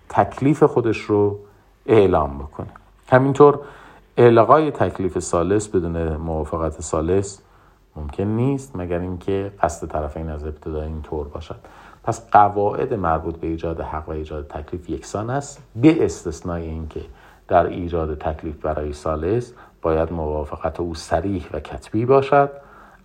تکلیف 0.09 0.63
خودش 0.63 0.97
رو 0.97 1.39
اعلام 1.85 2.37
بکنه. 2.37 2.67
همینطور 3.11 3.59
الغای 4.17 4.71
تکلیف 4.71 5.19
سالس 5.19 5.67
بدون 5.67 6.15
موافقت 6.15 6.81
سالس 6.81 7.41
ممکن 7.95 8.23
نیست 8.23 8.75
مگر 8.75 8.99
اینکه 8.99 9.51
قصد 9.61 9.87
طرفین 9.87 10.29
از 10.29 10.43
ابتدا 10.43 10.81
این 10.81 11.01
طور 11.01 11.27
باشد. 11.27 11.55
پس 12.03 12.29
قواعد 12.31 12.93
مربوط 12.93 13.35
به 13.35 13.47
ایجاد 13.47 13.81
حق 13.81 14.09
و 14.09 14.11
ایجاد 14.11 14.47
تکلیف 14.47 14.89
یکسان 14.89 15.29
است. 15.29 15.63
به 15.75 16.05
استثنای 16.05 16.63
اینکه 16.63 17.01
در 17.47 17.65
ایجاد 17.65 18.17
تکلیف 18.17 18.55
برای 18.55 18.93
سالس 18.93 19.53
باید 19.81 20.13
موافقت 20.13 20.79
او 20.79 20.95
سریح 20.95 21.45
و 21.53 21.59
کتبی 21.59 22.05
باشد 22.05 22.51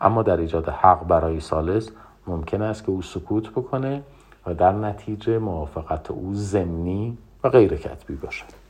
اما 0.00 0.22
در 0.22 0.36
ایجاد 0.36 0.68
حق 0.68 1.06
برای 1.06 1.40
سالس 1.40 1.90
ممکن 2.26 2.62
است 2.62 2.84
که 2.84 2.90
او 2.90 3.02
سکوت 3.02 3.50
بکنه 3.50 4.02
و 4.46 4.54
در 4.54 4.72
نتیجه 4.72 5.38
موافقت 5.38 6.10
او 6.10 6.30
زمینی 6.34 7.18
و 7.44 7.48
غیر 7.48 7.76
کتبی 7.76 8.14
باشد. 8.14 8.66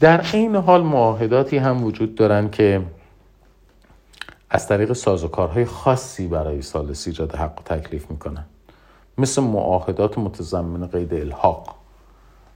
در 0.00 0.20
این 0.32 0.56
حال 0.56 0.82
معاهداتی 0.82 1.58
هم 1.58 1.84
وجود 1.84 2.14
دارند 2.14 2.50
که 2.50 2.82
از 4.50 4.68
طریق 4.68 4.92
سازوکارهای 4.92 5.64
خاصی 5.64 6.26
برای 6.26 6.62
سالس 6.62 7.06
ایجاد 7.06 7.34
حق 7.34 7.60
و 7.60 7.62
تکلیف 7.62 8.10
می‌کنن 8.10 8.44
مثل 9.18 9.42
معاهدات 9.42 10.18
متضمن 10.18 10.86
قید 10.86 11.14
الحاق. 11.14 11.76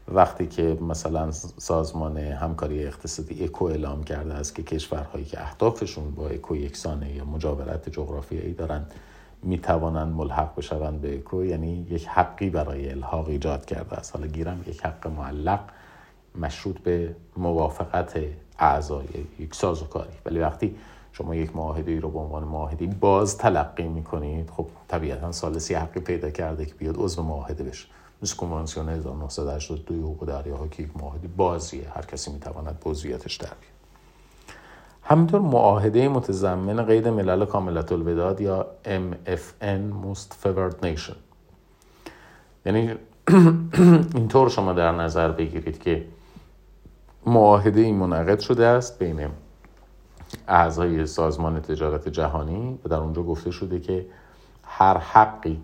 وقتی 0.08 0.46
که 0.46 0.78
مثلا 0.80 1.30
سازمان 1.58 2.18
همکاری 2.18 2.86
اقتصادی 2.86 3.44
اکو 3.44 3.64
اعلام 3.64 4.04
کرده 4.04 4.34
است 4.34 4.54
که 4.54 4.62
کشورهایی 4.62 5.24
که 5.24 5.40
اهدافشون 5.40 6.10
با 6.10 6.28
اکو 6.28 6.56
یکسانه 6.56 7.12
یا 7.16 7.24
مجاورت 7.24 7.88
جغرافیایی 7.88 8.52
دارن 8.52 8.86
می‌توانند 9.42 10.14
ملحق 10.14 10.56
بشوند 10.56 11.00
به 11.00 11.16
اکو 11.16 11.44
یعنی 11.44 11.86
یک 11.90 12.06
حقی 12.06 12.50
برای 12.50 12.90
الحاق 12.90 13.28
ایجاد 13.28 13.64
کرده 13.64 13.96
است. 13.96 14.16
حالا 14.16 14.26
گیرم 14.26 14.64
یک 14.66 14.84
حق 14.84 15.06
معلق 15.06 15.60
مشروط 16.40 16.78
به 16.78 17.14
موافقت 17.36 18.18
اعضای 18.58 19.06
یک 19.38 19.54
سازوکاری 19.54 20.12
ولی 20.26 20.40
وقتی 20.40 20.76
شما 21.12 21.34
یک 21.34 21.56
معاهده 21.56 21.92
ای 21.92 22.00
رو 22.00 22.10
به 22.10 22.18
عنوان 22.18 22.44
معاهده 22.44 22.86
باز 22.86 23.38
تلقی 23.38 23.88
می‌کنید. 23.88 24.50
خب 24.50 24.66
طبیعتا 24.88 25.32
سالسی 25.32 25.74
حقی 25.74 26.00
پیدا 26.00 26.30
کرده 26.30 26.66
که 26.66 26.74
بیاد 26.74 26.94
عضو 26.98 27.22
معاهده 27.22 27.64
بشه. 27.64 27.88
مثل 28.22 28.36
کنوانسیون 28.36 28.88
1982 28.88 29.94
حقوق 29.94 30.26
دریاها 30.26 30.68
که 30.68 30.82
یک 30.82 30.96
معاهده 30.96 31.28
بازیه. 31.28 31.88
هر 31.94 32.02
کسی 32.02 32.32
می‌تواند 32.32 32.80
به 32.84 32.90
در 32.90 33.16
بیاد. 33.16 33.70
همینطور 35.02 35.40
معاهده 35.40 36.08
متضمن 36.08 36.82
قید 36.82 37.08
ملل 37.08 37.44
کاملت 37.44 37.92
الوداد 37.92 38.40
یا 38.40 38.66
MFN 38.84 39.92
Most 40.04 40.44
Favored 40.44 40.84
Nation. 40.84 41.16
یعنی 42.66 42.94
اینطور 44.14 44.48
شما 44.48 44.72
در 44.72 44.92
نظر 44.92 45.30
بگیرید 45.30 45.78
که 45.78 46.04
معاهده 47.26 47.80
این 47.80 47.96
منعقد 47.96 48.38
شده 48.38 48.66
است 48.66 48.98
بین 48.98 49.28
اعضای 50.48 51.06
سازمان 51.06 51.60
تجارت 51.60 52.08
جهانی 52.08 52.78
و 52.84 52.88
در 52.88 52.96
اونجا 52.96 53.22
گفته 53.22 53.50
شده 53.50 53.80
که 53.80 54.06
هر 54.64 54.98
حقی 54.98 55.60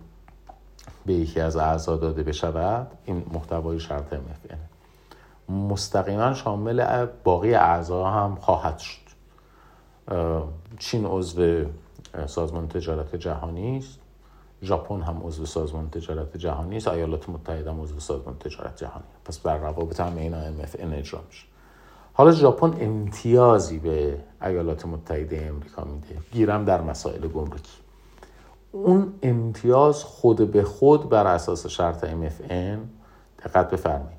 به 1.06 1.12
یکی 1.12 1.40
از 1.40 1.56
اعضا 1.56 1.96
داده 1.96 2.23
بشود 2.23 2.87
این 3.04 3.26
محتوای 3.32 3.80
شرط 3.80 4.14
MFN 4.14 4.56
مستقیما 5.49 6.35
شامل 6.35 7.06
باقی 7.25 7.54
اعضا 7.54 8.11
هم 8.11 8.35
خواهد 8.35 8.78
شد. 8.78 9.06
چین 10.78 11.06
عضو 11.06 11.64
سازمان 12.26 12.68
تجارت 12.68 13.16
جهانی 13.16 13.78
است. 13.78 13.99
ژاپن 14.62 15.00
هم 15.00 15.23
عضو 15.25 15.46
سازمان 15.46 15.90
تجارت 15.90 16.37
جهانی 16.37 16.76
است. 16.76 16.88
ایالات 16.88 17.28
متحده 17.28 17.70
هم 17.70 17.80
عضو 17.80 18.00
سازمان 18.00 18.38
تجارت 18.38 18.76
جهانی 18.76 19.04
پس 19.25 19.38
بر 19.38 19.56
روابط 19.56 20.00
هم 20.00 20.16
اینا 20.16 20.42
MFN 20.42 20.92
اجرا 20.92 21.20
میشه. 21.28 21.46
حالا 22.18 22.32
ژاپن 22.32 22.75
امتیازی 22.80 23.78
به 23.78 24.18
ایالات 24.42 24.87
متحده 24.87 25.46
امریکا 25.49 25.85
میده. 25.85 26.20
گیرم 26.32 26.64
در 26.64 26.80
مسائل 26.80 27.28
گمرکی. 27.28 27.78
اون 28.73 29.12
امتیاز 29.23 30.04
خود 30.04 30.50
به 30.52 30.64
خود 30.64 31.08
بر 31.08 31.26
اساس 31.26 31.66
شرط 31.66 32.04
MFN 32.04 32.78
دقت 33.44 33.70
بفرمایید. 33.70 34.18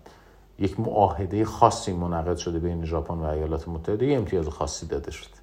یک 0.59 0.79
معاهده 0.79 1.45
خاصی 1.45 1.93
منعقد 1.93 2.37
شده 2.37 2.59
بین 2.59 2.85
ژاپن 2.85 3.13
و 3.13 3.23
ایالات 3.23 3.67
متحده 3.67 4.13
امتیاز 4.13 4.47
خاصی 4.47 4.87
داده 4.87 5.11
شده. 5.11 5.37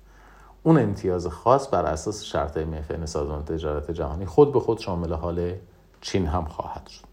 اون 0.62 0.78
امتیاز 0.78 1.26
خاص 1.26 1.68
بر 1.68 1.86
اساس 1.86 2.22
شرط 2.22 2.58
MFN 2.58 3.04
سازمان 3.04 3.44
تجارت 3.44 3.90
جهانی 3.90 4.26
خود 4.26 4.52
به 4.52 4.60
خود 4.60 4.78
شامل 4.78 5.12
حال 5.12 5.52
چین 6.00 6.26
هم 6.26 6.44
خواهد 6.44 6.86
شد. 6.86 7.04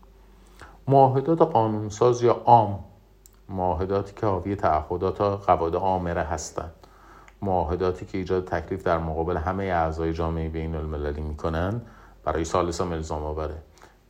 معاهدات 0.87 1.41
قانونساز 1.41 2.23
یا 2.23 2.33
عام 2.33 2.79
معاهداتی 3.51 4.13
که 4.15 4.25
حاوی 4.25 4.55
تعهدات 4.55 5.21
و 5.21 5.35
قواعد 5.35 5.75
عامره 5.75 6.21
هستند. 6.21 6.71
معاهداتی 7.41 8.05
که 8.05 8.17
ایجاد 8.17 8.45
تکلیف 8.45 8.83
در 8.83 8.97
مقابل 8.97 9.37
همه 9.37 9.63
اعضای 9.63 10.13
جامعه 10.13 10.49
بین 10.49 10.75
المللی 10.75 11.21
می‌کنن 11.21 11.81
برای 12.23 12.45
سالس 12.45 12.81
هم 12.81 12.91
الزام 12.91 13.23
آوره. 13.23 13.55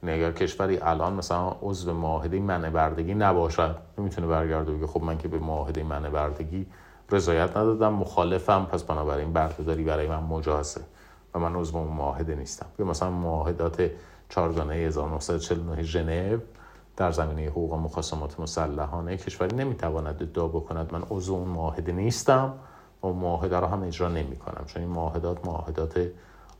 یعنی 0.03 0.15
اگر 0.15 0.31
کشوری 0.31 0.77
الان 0.77 1.13
مثلا 1.13 1.55
عضو 1.61 1.93
معاهده 1.93 2.39
منع 2.39 2.69
بردگی 2.69 3.13
نباشد 3.13 3.75
نمی‌تونه 3.97 4.27
برگرده 4.27 4.71
بگه 4.71 4.87
خب 4.87 5.03
من 5.03 5.17
که 5.17 5.27
به 5.27 5.39
معاهده 5.39 5.83
منع 5.83 6.09
بردگی 6.09 6.65
رضایت 7.11 7.49
ندادم 7.49 7.93
مخالفم 7.93 8.67
پس 8.71 8.83
بنابراین 8.83 9.33
بردهداری 9.33 9.83
برای 9.83 10.07
من 10.07 10.23
مجازه 10.23 10.81
و 11.33 11.39
من 11.39 11.55
عضو 11.55 11.83
معاهده 11.83 12.35
نیستم. 12.35 12.65
یا 12.79 12.85
مثلا 12.85 13.09
معاهدات 13.09 13.91
چارگانه 14.29 14.73
1949 14.73 15.83
ژنو 15.83 16.37
در 16.97 17.11
زمینه 17.11 17.49
حقوق 17.49 17.73
مخاصمات 17.73 18.39
مسلحانه. 18.39 19.17
کشوری 19.17 19.55
نمی‌تواند 19.55 20.23
ادعا 20.23 20.47
بکند 20.47 20.93
من 20.93 21.03
عضو 21.09 21.33
اون 21.33 21.47
معاهده 21.47 21.91
نیستم 21.91 22.53
و 23.03 23.07
معاهده 23.07 23.59
رو 23.59 23.67
هم 23.67 23.83
اجرا 23.83 24.09
نمی 24.09 24.35
کنم 24.35 24.65
چون 24.65 24.83
این 24.83 24.91
معاهدات 24.91 25.45
معاهدات 25.45 26.07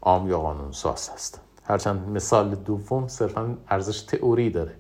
عام 0.02 0.30
یا 0.30 0.40
قانون 0.40 0.72
ساز 0.72 1.10
هست. 1.10 1.42
هرچند 1.64 2.10
مثال 2.10 2.56
دوم 2.56 3.08
صرفا 3.08 3.58
ارزش 3.70 4.02
تئوری 4.02 4.50
داره 4.50 4.76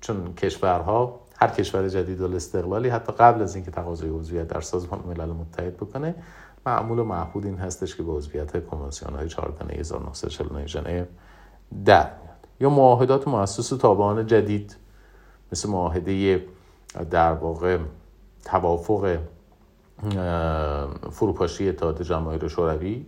چون 0.00 0.34
کشورها 0.34 1.20
هر 1.36 1.48
کشور 1.48 1.88
جدید 1.88 2.20
و 2.20 2.34
استقلالی 2.34 2.88
حتی 2.88 3.12
قبل 3.12 3.42
از 3.42 3.54
اینکه 3.54 3.70
تقاضای 3.70 4.10
عضویت 4.10 4.48
در 4.48 4.60
سازمان 4.60 5.00
ملل 5.06 5.28
متحد 5.28 5.76
بکنه 5.76 6.14
معمول 6.66 6.98
و 6.98 7.04
معهود 7.04 7.46
این 7.46 7.56
هستش 7.56 7.96
که 7.96 8.02
به 8.02 8.12
عضویت 8.12 8.66
کنوانسیون 8.66 9.14
های 9.14 9.28
چهارگانه 9.28 9.74
1949 9.74 10.66
ژنو 10.66 11.04
در 11.84 12.02
میاد. 12.02 12.46
یا 12.60 12.70
معاهدات 12.70 13.28
مؤسس 13.28 13.68
تابعان 13.68 14.26
جدید 14.26 14.76
مثل 15.52 15.68
معاهده 15.68 16.44
در 17.10 17.32
واقع 17.32 17.78
توافق 18.44 19.18
فروپاشی 21.10 21.68
اتحاد 21.68 22.02
جماهیر 22.02 22.48
شوروی 22.48 23.06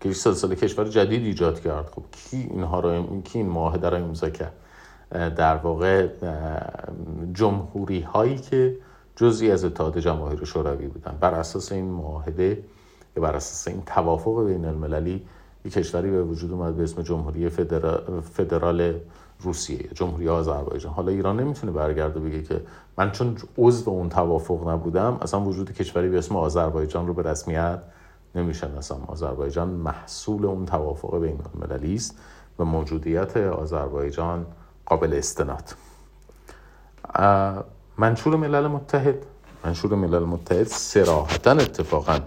که 0.00 0.08
یک 0.08 0.16
سلسله 0.16 0.56
کشور 0.56 0.84
جدید 0.84 1.22
ایجاد 1.22 1.60
کرد. 1.60 1.90
خب 1.94 2.02
کی 2.12 2.36
اینها 2.36 2.80
رو 2.80 3.20
کی 3.22 3.38
این 3.38 3.48
معاهده 3.48 3.88
را 3.88 3.98
امضا 3.98 4.30
کرد؟ 4.30 4.52
در 5.10 5.56
واقع 5.56 6.08
جمهوری 7.32 8.00
هایی 8.00 8.38
که 8.38 8.76
جزئی 9.16 9.50
از 9.50 9.64
اتحاد 9.64 9.98
جماهیر 9.98 10.44
شوروی 10.44 10.86
بودن. 10.86 11.18
بر 11.20 11.34
اساس 11.34 11.72
این 11.72 11.90
معاهده 11.90 12.64
یا 13.16 13.22
بر 13.22 13.36
اساس 13.36 13.68
این 13.68 13.82
توافق 13.86 14.46
بین 14.46 14.64
المللی 14.64 15.26
یک 15.64 15.72
کشوری 15.72 16.10
به 16.10 16.22
وجود 16.22 16.52
اومد 16.52 16.76
به 16.76 16.82
اسم 16.82 17.02
جمهوری 17.02 17.48
فدرال 18.22 18.94
روسیه 19.42 19.88
جمهوری 19.94 20.28
آذربایجان. 20.28 20.92
حالا 20.92 21.12
ایران 21.12 21.40
نمی‌تونه 21.40 21.72
برگرده 21.72 22.20
بگه 22.20 22.42
که 22.42 22.60
من 22.98 23.10
چون 23.10 23.36
عضو 23.58 23.90
اون 23.90 24.08
توافق 24.08 24.68
نبودم 24.68 25.18
اصلا 25.22 25.40
وجود 25.40 25.72
کشوری 25.72 26.08
به 26.08 26.18
اسم 26.18 26.36
آذربایجان 26.36 27.06
رو 27.06 27.14
به 27.14 27.22
رسمیت 27.22 27.78
نمی‌شناسم 28.34 29.00
آذربایجان 29.06 29.68
محصول 29.68 30.46
اون 30.46 30.66
توافق 30.66 31.18
بین 31.20 31.38
المللی 31.54 31.94
است 31.94 32.18
و 32.58 32.64
موجودیت 32.64 33.36
آذربایجان 33.36 34.46
قابل 34.86 35.14
استناد. 35.14 35.74
منشور 37.98 38.36
ملل 38.36 38.66
متحد. 38.66 39.26
منشور 39.64 39.94
ملل 39.94 40.24
متحد 40.24 40.66
سراحتا 40.66 41.50
اتفاقا 41.50 42.18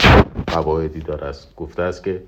قواعدی 0.48 1.00
داره 1.00 1.27
است. 1.27 1.55
گفته 1.55 1.84
است 1.84 2.03
که 2.03 2.24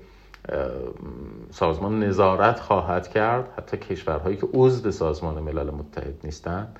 سازمان 1.50 2.00
نظارت 2.04 2.60
خواهد 2.60 3.08
کرد. 3.08 3.48
حتی 3.58 3.76
کشورهایی 3.76 4.36
که 4.36 4.48
عضو 4.54 4.90
سازمان 4.90 5.42
ملل 5.42 5.70
متحد 5.70 6.14
نیستند 6.24 6.78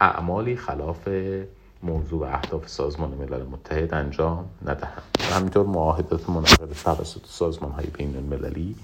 اعمالی 0.00 0.56
خلاف 0.56 1.08
موضوع 1.82 2.20
و 2.20 2.24
اهداف 2.24 2.68
سازمان 2.68 3.10
ملل 3.10 3.42
متحد 3.42 3.94
انجام 3.94 4.50
ندهند. 4.62 5.02
و 5.30 5.34
همینطور 5.34 5.66
معاهدات 5.66 6.30
منعقد 6.30 6.72
توسط 6.84 7.26
سازمان 7.26 7.72
های 7.72 7.86
بین 7.86 8.16
المللی 8.16 8.76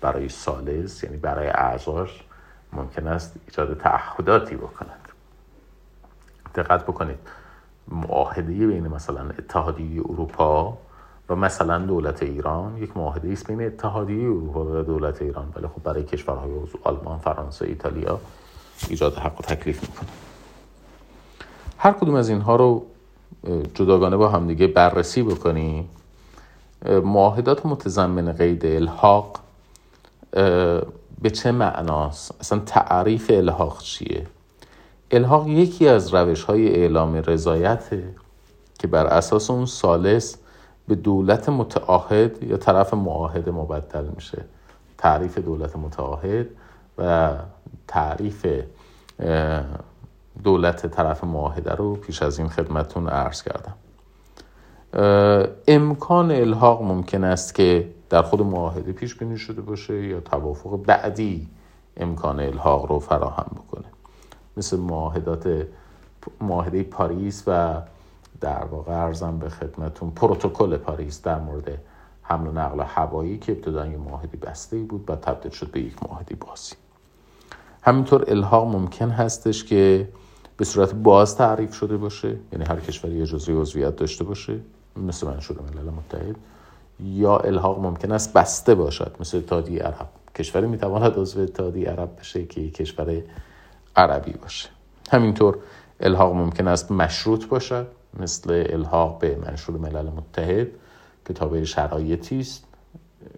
برای 0.00 0.28
سالس 0.28 1.04
یعنی 1.04 1.16
برای 1.16 1.46
اعضاش 1.46 2.24
ممکن 2.72 3.06
است 3.06 3.34
ایجاد 3.46 3.78
تعهداتی 3.78 4.56
بکنند. 4.56 5.08
دقت 6.54 6.82
بکنید 6.82 7.18
معاهده 7.88 8.66
بین 8.66 8.88
مثلا 8.88 9.30
اتحادیه 9.38 10.00
اروپا 10.00 10.78
و 11.28 11.36
مثلا 11.36 11.78
دولت 11.78 12.22
ایران 12.22 12.78
یک 12.78 12.96
معاهده 12.96 13.32
است. 13.32 13.46
بین 13.46 13.66
اتحادیه 13.66 14.24
اروپا 14.24 14.64
و 14.64 14.82
دولت 14.82 15.22
ایران. 15.22 15.52
ولی 15.56 15.66
خب 15.66 15.82
برای 15.82 16.02
کشورهای 16.02 16.50
عضو 16.50 16.78
آلمان 16.84 17.18
فرانسه 17.18 17.66
ایتالیا 17.66 18.20
ایجاد 18.88 19.14
حق 19.14 19.40
و 19.40 19.42
تکلیف 19.42 19.80
می‌کنه. 19.80 20.08
هر 21.78 21.92
کدوم 21.92 22.14
از 22.14 22.28
اینها 22.28 22.56
رو 22.56 22.84
جداگانه 23.74 24.16
با 24.16 24.28
همدیگه 24.28 24.66
بررسی 24.66 25.22
بکنیم. 25.22 25.88
معاهدات 27.04 27.66
متضمن 27.66 28.32
قید 28.32 28.66
الحاق 28.66 29.40
به 31.22 31.30
چه 31.32 31.52
معناست؟ 31.52 32.34
اصلا 32.40 32.58
تعریف 32.58 33.30
الحاق 33.34 33.78
چیه؟ 33.82 34.26
الحاق 35.10 35.48
یکی 35.48 35.88
از 35.88 36.14
روش 36.14 36.42
های 36.42 36.68
اعلام 36.68 37.14
رضایته 37.14 38.14
که 38.78 38.86
بر 38.86 39.06
اساس 39.06 39.50
اون 39.50 39.66
سالس 39.66 40.36
به 40.88 40.94
دولت 40.94 41.48
متعاهد 41.48 42.42
یا 42.42 42.56
طرف 42.56 42.94
معاهده 42.94 43.50
مبدل 43.50 44.04
میشه. 44.14 44.44
تعریف 44.98 45.38
دولت 45.38 45.76
متعاهد 45.76 46.46
و 46.98 47.30
تعریف 47.88 48.46
دولت 50.44 50.86
طرف 50.86 51.24
معاهده 51.24 51.74
رو 51.74 51.96
پیش 51.96 52.22
از 52.22 52.38
این 52.38 52.48
خدمتون 52.48 53.08
عرض 53.08 53.42
کردم. 53.42 53.74
امکان 55.68 56.30
الحاق 56.30 56.82
ممکن 56.82 57.24
است 57.24 57.54
که 57.54 57.88
در 58.10 58.22
خود 58.22 58.42
معاهده 58.42 58.92
پیش 58.92 59.14
بینی 59.14 59.38
شده 59.38 59.60
باشه 59.60 60.06
یا 60.06 60.20
توافق 60.20 60.76
بعدی 60.76 61.48
امکان 61.96 62.40
الحاق 62.40 62.86
رو 62.92 62.98
فراهم 62.98 63.46
بکنه. 63.54 63.84
مثل 64.56 64.78
معاهدات 64.78 65.66
معاهده 66.40 66.82
پاریس 66.82 67.44
و 67.46 67.80
در 68.44 68.64
واقع 68.64 68.92
ارزم 68.92 69.38
به 69.38 69.48
خدمتون 69.48 70.10
پروتکل 70.10 70.76
پاریس 70.76 71.22
در 71.22 71.38
مورد 71.38 71.78
حمل 72.22 72.46
و 72.46 72.52
نقل 72.52 72.80
هوایی 72.80 73.38
که 73.38 73.52
ابتدا 73.52 73.86
یه 73.86 73.96
معاهده 73.96 74.36
بسته 74.36 74.78
بود 74.78 75.10
و 75.10 75.16
تبدیل 75.16 75.52
شد 75.52 75.70
به 75.70 75.80
یک 75.80 76.02
معاهده 76.02 76.34
بازی. 76.34 76.74
همینطور 77.82 78.24
الحاق 78.28 78.66
ممکن 78.66 79.10
هستش 79.10 79.64
که 79.64 80.08
به 80.56 80.64
صورت 80.64 80.94
باز 80.94 81.36
تعریف 81.36 81.74
شده 81.74 81.96
باشه 81.96 82.36
یعنی 82.52 82.64
هر 82.64 82.80
کشوری 82.80 83.22
اجازه 83.22 83.52
عضویت 83.52 83.96
داشته 83.96 84.24
باشه 84.24 84.60
مثل 84.96 85.26
منشور 85.26 85.56
ملل 85.60 85.90
متحد 85.90 86.36
یا 87.00 87.38
الحاق 87.38 87.80
ممکن 87.80 88.12
است 88.12 88.32
بسته 88.32 88.74
باشد 88.74 89.16
مثل 89.20 89.38
اتحادیه 89.38 89.82
عرب. 89.82 90.08
کشوری 90.34 90.66
می‌تواند 90.66 91.18
عضو 91.18 91.40
اتحادیه 91.40 91.90
عرب 91.90 92.16
بشه 92.20 92.44
که 92.44 92.70
کشور 92.70 93.22
عربی 93.96 94.32
باشه. 94.32 94.68
همینطور 95.10 95.58
الحاق 96.00 96.34
ممکن 96.34 96.68
است 96.68 96.92
مشروط 96.92 97.46
باشد. 97.46 97.86
مثل 98.18 98.66
الحاق 98.68 99.18
به 99.18 99.36
منشور 99.36 99.76
ملل 99.76 100.06
متحد 100.06 100.68
که 101.24 101.34
تابع 101.34 101.64
شرایطی 101.64 102.40
است. 102.40 102.64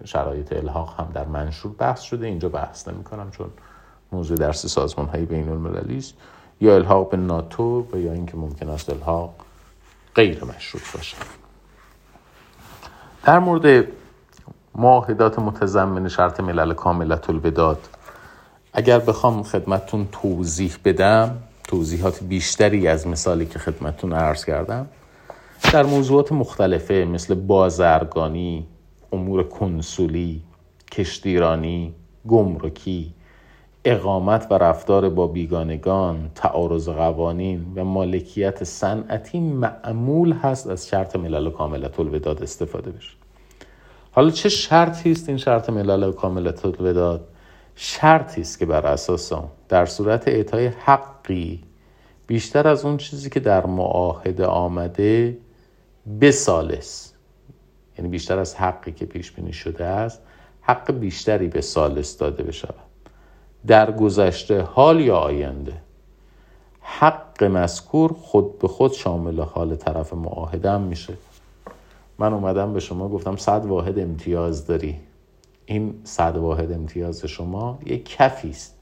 شرایط 0.05 0.53
الحاق 0.53 1.01
هم 1.01 1.11
در 1.15 1.25
منشور 1.25 1.73
بحث 1.73 2.01
شده 2.01 2.27
اینجا 2.27 2.49
بحث 2.49 2.89
نمی 2.89 3.05
کنم 3.05 3.31
چون 3.31 3.51
موضوع 4.13 4.37
درس 4.37 4.67
سازمان 4.67 5.09
های 5.09 5.25
بین 5.25 5.49
المللی 5.49 5.99
است. 5.99 6.15
یا 6.61 6.75
الحاق 6.75 7.11
به 7.11 7.17
ناتو 7.17 7.87
و 7.93 7.99
یا 7.99 8.13
اینکه 8.13 8.37
ممکن 8.37 8.69
است 8.69 8.91
الحاق 8.91 9.35
غیر 10.15 10.45
مشروط 10.45 10.83
باشه. 10.95 11.17
در 13.25 13.39
مورد 13.39 13.87
معاهدات 14.75 15.39
متضمن 15.39 16.09
شرط 16.09 16.41
ملل 16.41 16.75
کاملت 16.75 17.31
الوداد 17.31 17.89
اگر 18.73 18.99
بخوام 18.99 19.43
خدمتتون 19.43 20.09
توضیح 20.13 20.77
بدم 20.85 21.39
توضیحات 21.69 22.25
بیشتری 22.25 22.89
از 22.89 23.07
مثالی 23.07 23.47
که 23.47 23.59
خدمتتون 23.59 24.13
عرض 24.13 24.45
کردم 24.45 24.89
در 25.73 25.83
موضوعات 25.83 26.33
مختلفه 26.33 27.09
مثل 27.13 27.35
بازرگانی 27.35 28.67
امور 29.13 29.49
کنسولی 29.49 30.43
کشتیرانی 30.93 31.95
گمرکی 32.29 33.15
اقامت 33.85 34.47
و 34.51 34.55
رفتار 34.55 35.09
با 35.09 35.27
بیگانگان 35.27 36.31
تعارض 36.35 36.89
قوانین 36.89 37.73
و 37.77 37.85
مالکیت 37.85 38.65
صنعتی 38.65 39.41
معمول 39.41 40.33
هست 40.33 40.67
از 40.67 40.89
شرط 40.89 41.17
ملل 41.17 41.51
کاملت 41.51 42.01
الوداد 42.01 42.43
استفاده 42.43 42.91
بشه. 42.91 43.13
حالا 44.13 44.31
چه 44.31 44.49
شرطی 44.49 45.11
است 45.13 45.29
این 45.29 45.39
شرط 45.39 45.71
ملل 45.71 46.13
کاملت 46.13 46.65
الوداد 46.65 47.29
شرطی 47.77 48.41
است 48.41 48.59
که 48.59 48.67
بر 48.67 48.87
اساس 48.87 49.33
در 49.69 49.87
صورت 49.87 50.29
اعطای 50.29 50.67
حقی 50.67 51.63
بیشتر 52.27 52.69
از 52.69 52.85
اون 52.85 52.97
چیزی 52.97 53.31
که 53.31 53.41
در 53.41 53.67
معاهده 53.67 54.47
آمده 54.47 55.39
بسالس 56.21 57.13
یعنی 57.99 58.11
بیشتر 58.11 58.39
از 58.39 58.55
حقی 58.55 58.93
که 58.93 59.07
پیش 59.07 59.33
بینی 59.33 59.53
شده 59.53 59.85
است 59.85 60.23
حق 60.61 60.93
بیشتری 60.93 61.49
به 61.49 61.61
سالس 61.61 62.19
داده 62.19 62.43
بشود. 62.43 62.75
در 63.67 63.93
گذشته 63.93 64.63
حال 64.63 65.01
یا 65.01 65.17
آینده؟ 65.17 65.73
حق 66.81 67.45
مذکور 67.45 68.13
خود 68.13 68.59
به 68.59 68.69
خود 68.69 68.93
شامل 68.93 69.41
حال 69.41 69.77
طرف 69.77 70.13
معاهده 70.13 70.71
هم 70.71 70.81
میشه. 70.81 71.15
من 72.19 72.33
اومدم 72.33 72.73
به 72.73 72.81
شما 72.81 73.09
گفتم 73.09 73.37
صد 73.37 73.67
واحد 73.67 73.99
امتیاز 73.99 74.67
داری. 74.67 75.01
این 75.67 75.95
صد 76.05 76.37
واحد 76.37 76.73
امتیاز 76.73 77.25
شما 77.25 77.79
یک 77.87 78.17
کفی 78.17 78.51
است. 78.51 78.77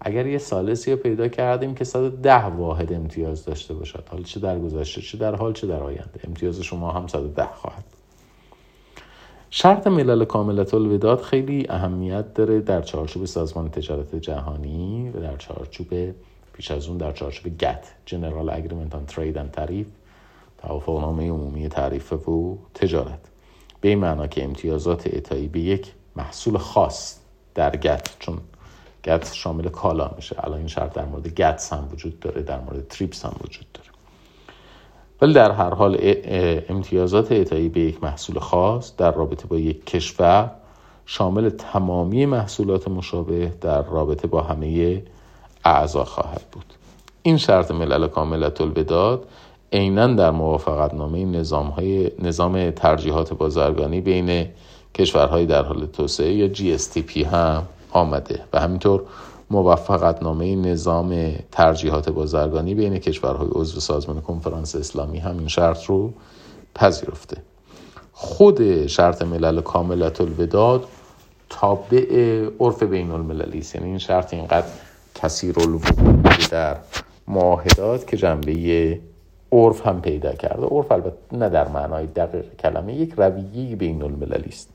اگر 0.00 0.26
یه 0.26 0.38
سالسی 0.38 0.90
رو 0.90 0.96
پیدا 0.96 1.28
کردیم 1.28 1.74
که 1.74 1.84
ده 2.22 2.44
واحد 2.44 2.92
امتیاز 2.92 3.44
داشته 3.44 3.74
باشد 3.74 4.04
حالا 4.10 4.22
چه 4.22 4.40
در 4.40 4.58
گذشته 4.58 5.00
چه 5.00 5.18
در 5.18 5.34
حال 5.34 5.52
چه 5.52 5.66
در 5.66 5.82
آینده 5.82 6.20
امتیاز 6.24 6.60
شما 6.60 6.92
هم 6.92 7.06
ده 7.06 7.48
خواهد. 7.54 7.84
شرط 9.50 9.86
ملل 9.86 10.24
کاملت 10.24 10.74
الوداد 10.74 11.20
خیلی 11.20 11.66
اهمیت 11.68 12.34
داره 12.34 12.60
در 12.60 12.82
چارچوب 12.82 13.24
سازمان 13.24 13.70
تجارت 13.70 14.16
جهانی 14.16 15.10
و 15.14 15.20
در 15.20 15.36
چارچوب 15.36 15.86
پیش 16.52 16.70
از 16.70 16.88
اون 16.88 16.96
در 16.96 17.12
چارچوب 17.12 17.58
گت 17.58 17.92
جنرال 18.06 18.50
اگریمنت 18.50 18.94
آن 18.94 19.06
ترید 19.06 19.38
اند 19.38 19.50
تعریف 19.50 19.86
توافقنامه 20.58 21.30
عمومی 21.30 21.68
تعریف 21.68 22.28
و 22.28 22.58
تجارت. 22.74 23.20
به 23.80 23.88
این 23.88 23.98
معنا 23.98 24.26
که 24.26 24.44
امتیازات 24.44 25.06
اعطایی 25.06 25.48
به 25.48 25.60
یک 25.60 25.92
محصول 26.16 26.58
خاص 26.58 27.18
در 27.54 27.76
گت 27.76 28.08
چون 28.18 28.38
گت 29.04 29.32
شامل 29.32 29.68
کالا 29.68 30.10
میشه. 30.16 30.36
الان 30.44 30.58
این 30.58 30.66
شرط 30.66 30.92
در 30.92 31.04
مورد 31.04 31.28
گتس 31.28 31.72
هم 31.72 31.88
وجود 31.92 32.20
داره 32.20 32.42
در 32.42 32.60
مورد 32.60 32.88
تریپس 32.88 33.24
هم 33.24 33.34
وجود 33.44 33.66
داره. 33.74 33.88
ولی 35.22 35.32
در 35.32 35.50
هر 35.50 35.74
حال 35.74 35.98
امتیازات 36.68 37.32
اعطایی 37.32 37.68
به 37.68 37.80
یک 37.80 38.02
محصول 38.02 38.38
خاص 38.38 38.96
در 38.96 39.12
رابطه 39.12 39.46
با 39.46 39.58
یک 39.58 39.86
کشور 39.86 40.50
شامل 41.06 41.50
تمامی 41.50 42.26
محصولات 42.26 42.88
مشابه 42.88 43.52
در 43.60 43.82
رابطه 43.82 44.28
با 44.28 44.42
همه 44.42 45.02
اعضا 45.64 46.04
خواهد 46.04 46.42
بود. 46.52 46.64
این 47.22 47.36
شرط 47.36 47.70
ملل 47.70 48.08
کاملت 48.08 48.60
الوداد 48.60 49.28
عینا 49.72 50.06
در 50.06 50.30
موافقت 50.30 50.94
نامه 50.94 51.24
نظام, 51.24 51.66
های 51.66 52.10
نظام 52.18 52.70
ترجیحات 52.70 53.34
بازرگانی 53.34 54.00
بین 54.00 54.48
کشورهای 54.94 55.46
در 55.46 55.62
حال 55.62 55.86
توسعه 55.86 56.32
یا 56.32 56.54
GSTP 56.54 57.16
هم 57.16 57.62
آمده 57.92 58.40
و 58.52 58.60
همینطور 58.60 59.02
موفقت 59.50 60.22
نامه 60.22 60.56
نظام 60.56 61.32
ترجیحات 61.52 62.10
بازرگانی 62.10 62.74
بین 62.74 62.98
کشورهای 62.98 63.48
عضو 63.52 63.80
سازمان 63.80 64.20
کنفرانس 64.20 64.76
اسلامی 64.76 65.18
همین 65.18 65.48
شرط 65.48 65.84
رو 65.84 66.12
پذیرفته. 66.74 67.36
خود 68.12 68.86
شرط 68.86 69.22
ملل 69.22 69.60
کاملت 69.60 70.20
الوداد 70.20 70.84
تابع 71.50 72.46
عرف 72.60 72.82
بین 72.82 73.10
المللی 73.10 73.58
است. 73.58 73.74
یعنی 73.74 73.88
این 73.88 73.98
شرط 73.98 74.34
اینقدر 74.34 74.66
کثیر 75.14 75.54
در 76.50 76.76
معاهدات 77.28 78.06
که 78.06 78.16
جنبه 78.16 79.00
عرف 79.52 79.86
هم 79.86 80.00
پیدا 80.00 80.32
کرده. 80.32 80.66
عرف 80.66 80.92
البته 80.92 81.16
نه 81.32 81.48
در 81.48 81.68
معنای 81.68 82.06
دقیق 82.06 82.56
کلمه 82.56 82.94
یک 82.94 83.14
رویه 83.16 83.76
بین 83.76 84.02
المللی 84.02 84.48
است. 84.48 84.73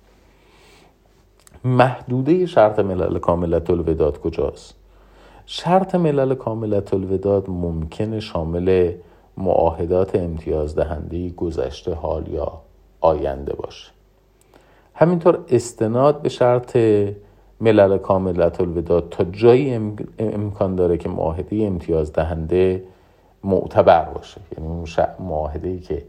محدوده 1.63 2.45
شرط 2.45 2.79
ملل 2.79 3.19
کاملت 3.19 3.69
الوداد 3.69 4.19
کجاست؟ 4.19 4.75
شرط 5.45 5.95
ملل 5.95 6.35
کاملت 6.35 6.93
الوداد 6.93 7.49
ممکن 7.49 8.19
شامل 8.19 8.93
معاهدات 9.37 10.15
امتیاز 10.15 10.75
دهنده 10.75 11.29
گذشته 11.29 11.93
حال 11.93 12.27
یا 12.27 12.51
آینده 13.01 13.53
باشه. 13.53 13.91
همینطور 14.93 15.39
استناد 15.49 16.21
به 16.21 16.29
شرط 16.29 16.77
ملل 17.61 17.97
کاملت 17.97 18.61
الوداد 18.61 19.09
تا 19.09 19.23
جایی 19.23 19.95
امکان 20.19 20.75
داره 20.75 20.97
که 20.97 21.09
معاهده 21.09 21.63
امتیاز 21.65 22.13
دهنده 22.13 22.83
معتبر 23.43 24.03
باشه. 24.03 24.41
یعنی 24.57 24.69
اون 24.69 24.85
معاهده 25.19 25.69
ای 25.69 25.79
که 25.79 26.03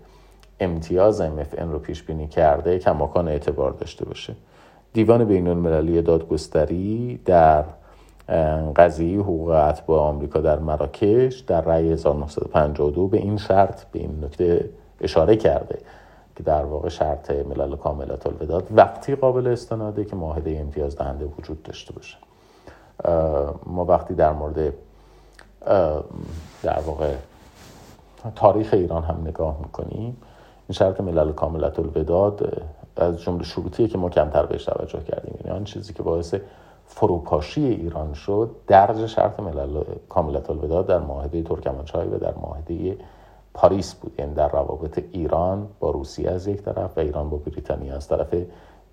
امتیاز 0.61 1.23
MFN 1.23 1.63
رو 1.63 1.79
پیش 1.79 2.03
بینی 2.03 2.27
کرده 2.27 2.79
کماکان 2.79 3.29
اعتبار 3.29 3.71
داشته 3.71 4.05
باشه. 4.05 4.35
دیوان 4.93 5.25
بین 5.25 5.49
المللی 5.49 6.03
دادگستری 6.03 7.21
در 7.25 7.65
قضیه 8.77 9.21
حقوق 9.21 9.49
اتباع 9.49 10.01
آمریکا 10.01 10.41
در 10.41 10.59
مراکش 10.59 11.39
در 11.39 11.61
رأی 11.61 11.93
1952 11.93 13.09
به 13.09 13.19
این 13.19 13.37
شرط 13.37 13.85
به 13.85 13.99
این 13.99 14.25
نکته 14.25 14.71
اشاره 15.01 15.37
کرده 15.37 15.79
که 16.37 16.43
در 16.43 16.65
واقع 16.65 16.89
شرط 16.89 17.31
ملل 17.31 17.77
کاملت 17.77 18.27
الوداد 18.27 18.69
وقتی 18.71 19.15
قابل 19.15 19.47
استناده 19.47 20.05
که 20.05 20.17
معاهده 20.17 20.59
امتیاز 20.61 20.97
دهنده 20.97 21.25
وجود 21.39 21.63
داشته 21.63 21.93
باشه. 21.93 22.17
ما 23.67 23.85
وقتی 23.85 24.15
در 24.15 24.33
مورد 24.33 24.73
در 26.63 26.81
واقع 26.87 27.15
تاریخ 28.37 28.75
ایران 28.75 29.03
هم 29.03 29.21
نگاه 29.25 29.57
می‌کنیم 29.63 30.17
این 30.69 30.73
شرط 30.73 31.01
ملل 31.01 31.33
کاملت 31.33 31.79
الوداد 31.79 32.63
از 32.97 33.23
جمله 33.23 33.45
شروطیه 33.45 33.89
که 33.89 33.99
ما 33.99 34.09
کمتر 34.09 34.47
بهش 34.47 34.65
توجه 34.65 35.01
کردیم. 35.01 35.35
یعنی 35.45 35.57
آن 35.57 35.65
چیزی 35.65 35.93
که 35.93 36.03
باعث 36.03 36.35
فروپاشی 36.87 37.65
ایران 37.67 38.15
شد 38.15 38.51
درج 38.67 39.07
شرط 39.07 39.41
ملل 39.41 39.83
کاملت 40.09 40.51
الوداد 40.51 40.87
در 40.87 40.99
معاهده 40.99 41.43
ترکمانچای 41.43 42.09
و 42.09 42.19
در 42.19 42.35
معاهده 42.35 42.97
پاریس 43.55 43.95
بود. 43.95 44.15
یعنی 44.19 44.35
در 44.35 44.49
روابط 44.49 45.05
ایران 45.13 45.69
با 45.81 45.91
روسیه 45.91 46.31
از 46.31 46.47
یک 46.47 46.63
طرف 46.63 46.99
و 46.99 47.01
ایران 47.01 47.31
با 47.31 47.37
بریتانیا 47.37 47.97
از 47.97 48.09
طرف 48.09 48.35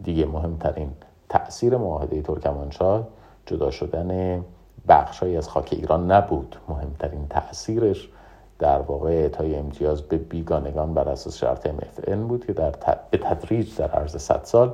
دیگه 0.03 0.25
مهمترین 0.25 0.89
تاثیر 1.29 1.77
معاهده 1.77 2.21
ترکمانچای 2.21 3.01
جدا 3.45 3.71
شدن 3.71 4.41
بخشهایی 4.87 5.37
از 5.37 5.49
خاک 5.49 5.69
ایران 5.71 6.11
نبود. 6.11 6.55
مهمترین 6.69 7.27
تاثیرش 7.29 8.09
در 8.59 8.79
واقع 8.81 9.09
اعطای 9.09 9.55
امتیاز 9.55 10.01
به 10.01 10.17
بیگانگان 10.17 10.93
بر 10.93 11.09
اساس 11.09 11.37
شرط 11.37 11.67
MFN 11.67 12.09
بود 12.09 12.45
که 12.45 12.53
در 12.53 12.73
به 13.11 13.17
تدریج 13.17 13.75
در 13.77 13.91
عرض 13.91 14.17
100 14.17 14.41
سال 14.43 14.73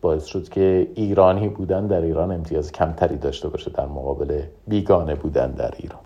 باعث 0.00 0.24
شد 0.24 0.48
که 0.48 0.88
ایرانی 0.94 1.48
بودن 1.48 1.86
در 1.86 2.00
ایران 2.00 2.32
امتیاز 2.32 2.72
کمتری 2.72 3.16
داشته 3.16 3.48
باشه 3.48 3.70
در 3.70 3.86
مقابل 3.86 4.42
بیگانه 4.68 5.14
بودن 5.14 5.50
در 5.50 5.74
ایران. 5.76 6.00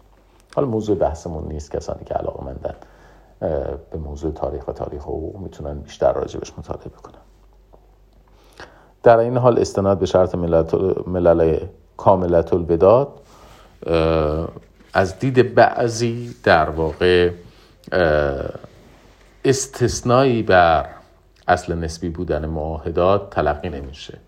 حالا 0.57 0.69
موضوع 0.69 0.97
بحثمون 0.97 1.45
نیست 1.49 1.71
کسانی 1.71 2.05
که 2.05 2.15
علاقه 2.15 2.45
مندن 2.45 2.75
به 3.91 3.99
موضوع 4.05 4.33
تاریخ 4.33 4.69
و 4.69 4.73
تاریخ 4.73 5.03
حقوق 5.03 5.37
می‌تونن 5.37 5.79
بیشتر 5.79 6.12
راجبش 6.12 6.59
مطالعه 6.59 6.89
بکنن. 6.89 7.19
در 9.03 9.19
این 9.19 9.37
حال 9.37 9.59
استناد 9.59 9.99
به 9.99 10.07
شرط 10.07 10.35
ملل 11.07 11.59
کاملت 11.97 12.53
الوداد 12.55 13.09
از 14.97 15.19
دید 15.19 15.55
بعضی 15.55 16.35
در 16.43 16.71
واقع 16.71 17.31
استثنایی 19.45 20.43
بر 20.43 20.87
اصل 21.49 21.75
نسبی 21.75 22.09
بودن 22.09 22.47
معاهدات 22.47 23.31
تلقی 23.31 23.69
نمیشه. 23.69 24.19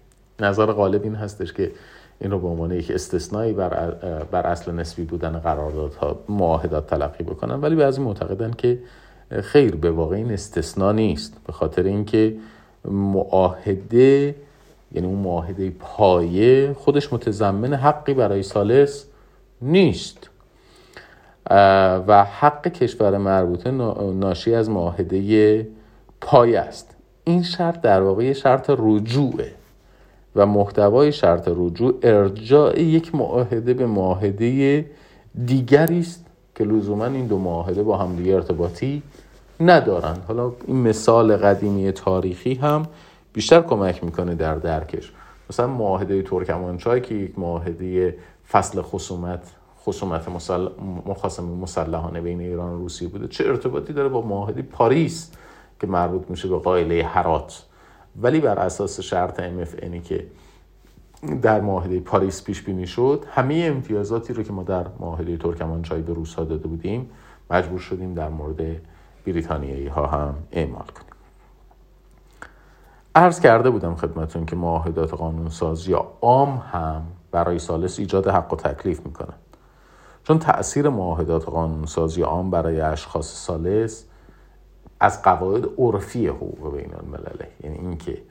نظر 0.40 0.66
غالب 0.66 1.02
این 1.02 1.14
هستش 1.14 1.52
که 1.52 1.72
این 2.20 2.30
رو 2.30 2.38
به 2.38 2.46
عنوان 2.46 2.72
یک 2.72 2.90
استثنایی 2.90 3.52
بر, 3.52 3.90
بر 4.30 4.46
اصل 4.46 4.72
نسبی 4.72 5.02
بودن 5.02 5.38
قراردادها 5.38 6.18
معاهدات 6.28 6.86
تلقی 6.86 7.24
بکنن 7.24 7.54
ولی 7.54 7.76
بعضی 7.76 8.00
معتقدن 8.00 8.50
که 8.50 8.78
خیر 9.42 9.76
به 9.76 9.90
واقع 9.90 10.16
این 10.16 10.32
استثنا 10.32 10.92
نیست. 10.92 11.36
به 11.46 11.52
خاطر 11.52 11.82
اینکه 11.82 12.36
معاهده 12.84 14.34
یعنی 14.92 15.06
اون 15.06 15.18
معاهده 15.18 15.70
پایه 15.70 16.72
خودش 16.78 17.12
متضمن 17.12 17.74
حقی 17.74 18.14
برای 18.14 18.42
سالس 18.42 19.06
نیست. 19.62 20.28
و 22.06 22.26
حق 22.38 22.68
کشور 22.68 23.18
مربوطه 23.18 23.70
ناشی 24.12 24.54
از 24.54 24.70
معاهده 24.70 25.66
پایه 26.20 26.60
است. 26.60 26.96
این 27.24 27.42
شرط 27.42 27.80
در 27.80 28.02
واقع 28.02 28.32
شرط 28.32 28.70
رجوعه 28.78 29.52
و 30.36 30.46
محتوای 30.46 31.12
شرط 31.12 31.48
رجوع 31.56 31.94
ارجاع 32.02 32.80
یک 32.80 33.14
معاهده 33.14 33.74
به 33.74 33.86
معاهده 33.86 34.84
دیگری 35.46 36.00
است 36.00 36.26
که 36.54 36.64
لزوما 36.64 37.04
این 37.04 37.26
دو 37.26 37.38
معاهده 37.38 37.82
با 37.82 37.96
هم 37.96 38.16
دیگه 38.16 38.34
ارتباطی 38.34 39.02
ندارند 39.60 40.24
حالا 40.28 40.52
این 40.66 40.76
مثال 40.76 41.36
قدیمی 41.36 41.92
تاریخی 41.92 42.54
هم 42.54 42.86
بیشتر 43.32 43.60
کمک 43.60 44.04
می‌کنه 44.04 44.34
در 44.34 44.54
درکش. 44.54 45.12
مثلا 45.50 45.66
معاهده 45.66 46.22
ترکمانچای 46.22 47.00
که 47.00 47.14
یک 47.14 47.38
معاهده 47.38 48.16
فصل 48.50 48.82
خصومت 48.82 49.40
خصومت 49.88 50.28
مسل... 50.28 50.68
مخاصم 51.06 51.44
مسلحانه 51.44 52.20
بین 52.20 52.40
ایران 52.40 52.72
و 52.72 52.78
روسیه 52.78 53.08
بوده. 53.08 53.28
چه 53.28 53.44
ارتباطی 53.46 53.92
داره 53.92 54.08
با 54.08 54.20
معاهده 54.20 54.62
پاریس 54.62 55.30
که 55.80 55.86
مربوط 55.86 56.30
میشه 56.30 56.48
به 56.48 56.58
قائله 56.58 57.04
هرات 57.04 57.66
ولی 58.22 58.40
بر 58.40 58.58
اساس 58.58 59.00
شرط 59.00 59.40
MFN 59.40 60.02
که 60.04 60.26
در 61.42 61.60
معاهده 61.60 62.00
پاریس 62.00 62.44
پیش 62.44 62.62
بینی 62.62 62.86
شد 62.86 63.24
همه 63.30 63.64
امتیازاتی 63.74 64.32
رو 64.32 64.42
که 64.42 64.52
ما 64.52 64.62
در 64.62 64.86
معاهده 65.00 65.36
ترکمانچای 65.36 66.02
به 66.02 66.12
روسا 66.12 66.44
داده 66.44 66.68
بودیم 66.68 67.10
مجبور 67.50 67.78
شدیم 67.78 68.14
در 68.14 68.28
مورد 68.28 68.80
بریتانیایی 69.26 69.86
ها 69.86 70.06
هم 70.06 70.34
اعمال 70.52 70.86
کنیم. 70.86 71.12
عرض 73.14 73.40
کرده 73.40 73.70
بودم 73.70 73.94
خدمتون 73.94 74.46
که 74.46 74.56
معاهدات 74.56 75.14
قانونساز 75.14 75.88
یا 75.88 76.06
عام 76.20 76.62
هم 76.72 77.02
برای 77.30 77.58
سالس 77.58 77.98
ایجاد 77.98 78.28
حق 78.28 78.52
و 78.52 78.56
تکلیف 78.56 79.06
می‌کنن. 79.06 79.34
چون 80.28 80.38
تأثیر 80.38 80.88
معاهدات 80.88 81.44
قانونسازی 81.44 82.22
عام 82.22 82.50
برای 82.50 82.80
اشخاص 82.80 83.46
سالس 83.46 84.04
از 85.00 85.22
قواعد 85.22 85.64
عرفی 85.78 86.26
حقوق 86.26 86.76
بین 86.76 86.94
الملله. 86.94 87.48
یعنی 87.64 87.78
اینکه 87.78 88.22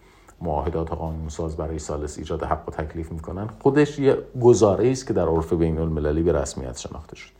معاهدات 0.41 0.91
قانونساز 0.91 1.57
برای 1.57 1.79
سالس 1.79 2.17
ایجاد 2.17 2.43
حق 2.43 2.69
و 2.69 2.71
تکلیف 2.71 3.12
می‌کنن 3.12 3.49
خودش 3.60 3.99
یه 3.99 4.17
گزاره 4.41 4.91
است 4.91 5.07
که 5.07 5.13
در 5.13 5.27
عرف 5.27 5.53
بین 5.53 5.77
المللی 5.79 6.23
به 6.23 6.31
رسمیت 6.31 6.77
شناخته 6.77 7.15
شد 7.15 7.31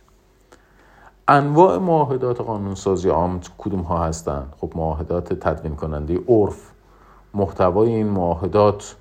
انواع 1.28 1.78
معاهدات 1.78 2.42
قانونسازی 2.42 3.10
عام 3.10 3.40
کدوم 3.58 3.82
ها 3.82 4.04
هستند 4.04 4.54
خب 4.62 4.72
معاهدات 4.76 5.34
تدوین 5.34 5.76
کننده 5.76 6.20
عرف. 6.28 6.72
محتوای 7.34 7.90
این 7.90 8.08
معاهدات 8.08 8.96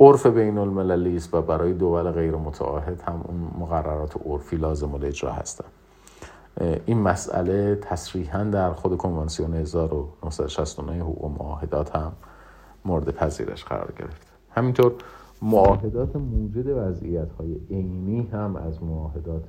عرف 0.00 0.26
بین 0.26 0.58
المللی 0.58 1.16
است 1.16 1.34
و 1.34 1.42
برای 1.42 1.72
دول 1.72 2.10
غیر 2.10 2.36
متعاهد 2.36 3.00
هم 3.00 3.20
اون 3.24 3.50
مقررات 3.58 4.16
عرفی 4.26 4.56
لازم 4.56 4.94
الاجرا 4.94 5.32
هستند. 5.32 5.70
این 6.86 6.98
مسئله 6.98 7.74
تصریحا 7.74 8.44
در 8.44 8.72
خود 8.72 8.96
کنوانسیون 8.96 9.54
1969 9.54 11.02
حقوق 11.02 11.42
معاهدات 11.42 11.96
هم 11.96 12.12
مورد 12.84 13.10
پذیرش 13.10 13.64
قرار 13.64 13.92
گرفت. 13.98 14.26
همینطور 14.50 14.92
معاهدات 15.42 16.16
موجد 16.16 16.66
وضعیت 16.66 17.32
های 17.32 17.56
عینی 17.70 18.28
هم 18.32 18.56
از 18.56 18.82
معاهدات 18.82 19.44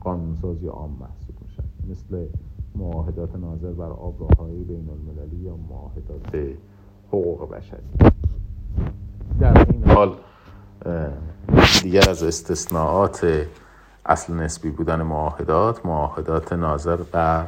قانونسازی 0.00 0.66
عام 0.66 0.90
محسوب 0.90 1.34
میشن. 1.42 1.64
مثل 1.90 2.26
معاهدات 2.74 3.36
ناظر 3.36 3.72
بر 3.72 3.90
آبراهای 3.90 4.64
بین 4.64 4.88
المللی 4.90 5.36
یا 5.36 5.56
معاهدات 5.70 6.56
حقوق 7.08 7.50
بشری. 7.50 8.19
در 9.40 9.66
این 9.70 9.90
حال 9.90 10.16
دیگر 11.82 12.10
از 12.10 12.22
استثناءات 12.22 13.46
اصل 14.06 14.32
نسبی 14.32 14.70
بودن 14.70 15.02
معاهدات 15.02 15.86
معاهدات 15.86 16.52
ناظر 16.52 16.96
بر 16.96 17.46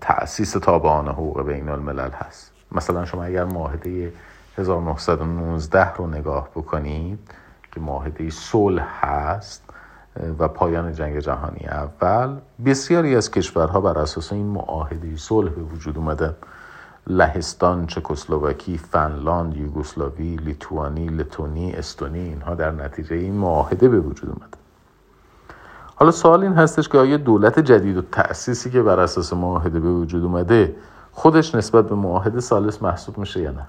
تأسیس 0.00 0.52
تابعان 0.52 1.08
حقوق 1.08 1.42
بین 1.42 1.68
الملل 1.68 2.10
هست. 2.10 2.52
مثلا 2.72 3.04
شما 3.04 3.24
اگر 3.24 3.44
معاهده 3.44 4.12
1919 4.58 5.94
رو 5.94 6.06
نگاه 6.06 6.48
بکنید 6.48 7.18
که 7.72 7.80
معاهده 7.80 8.30
صلح 8.30 9.06
هست 9.06 9.62
و 10.38 10.48
پایان 10.48 10.92
جنگ 10.92 11.18
جهانی 11.18 11.66
اول 11.66 12.36
بسیاری 12.66 13.16
از 13.16 13.30
کشورها 13.30 13.80
بر 13.80 13.98
اساس 13.98 14.32
این 14.32 14.46
معاهده 14.46 15.16
صلح 15.16 15.50
به 15.50 15.62
وجود 15.62 15.98
اومدن 15.98 16.34
لهستان، 17.06 17.86
چکسلواکی، 17.86 18.78
فنلاند، 18.78 19.56
یوگسلاوی، 19.56 20.36
لیتوانی، 20.36 21.08
لتونی، 21.08 21.72
استونی 21.72 22.18
اینها 22.18 22.54
در 22.54 22.70
نتیجه 22.70 23.16
این 23.16 23.34
معاهده 23.34 23.88
به 23.88 24.00
وجود 24.00 24.28
اومدن 24.28 24.58
حالا 25.96 26.10
سوال 26.10 26.42
این 26.42 26.52
هستش 26.52 26.88
که 26.88 26.98
آیا 26.98 27.16
دولت 27.16 27.58
جدید 27.58 27.96
و 27.96 28.02
تأسیسی 28.02 28.70
که 28.70 28.82
بر 28.82 29.00
اساس 29.00 29.32
معاهده 29.32 29.80
به 29.80 29.90
وجود 29.92 30.24
اومده 30.24 30.76
خودش 31.12 31.54
نسبت 31.54 31.88
به 31.88 31.94
معاهده 31.94 32.40
سالس 32.40 32.82
محسوب 32.82 33.18
میشه 33.18 33.40
یا 33.40 33.50
نه؟ 33.50 33.66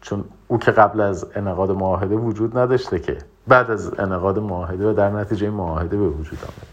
چون 0.00 0.24
او 0.48 0.58
که 0.58 0.70
قبل 0.70 1.00
از 1.00 1.26
انعقاد 1.34 1.70
معاهده 1.70 2.16
وجود 2.16 2.58
نداشته 2.58 2.98
که 2.98 3.18
بعد 3.48 3.70
از 3.70 4.00
انعقاد 4.00 4.38
معاهده 4.38 4.90
و 4.90 4.92
در 4.92 5.10
نتیجه 5.10 5.50
معاهده 5.50 5.96
به 5.96 6.08
وجود 6.08 6.38
آمد 6.42 6.66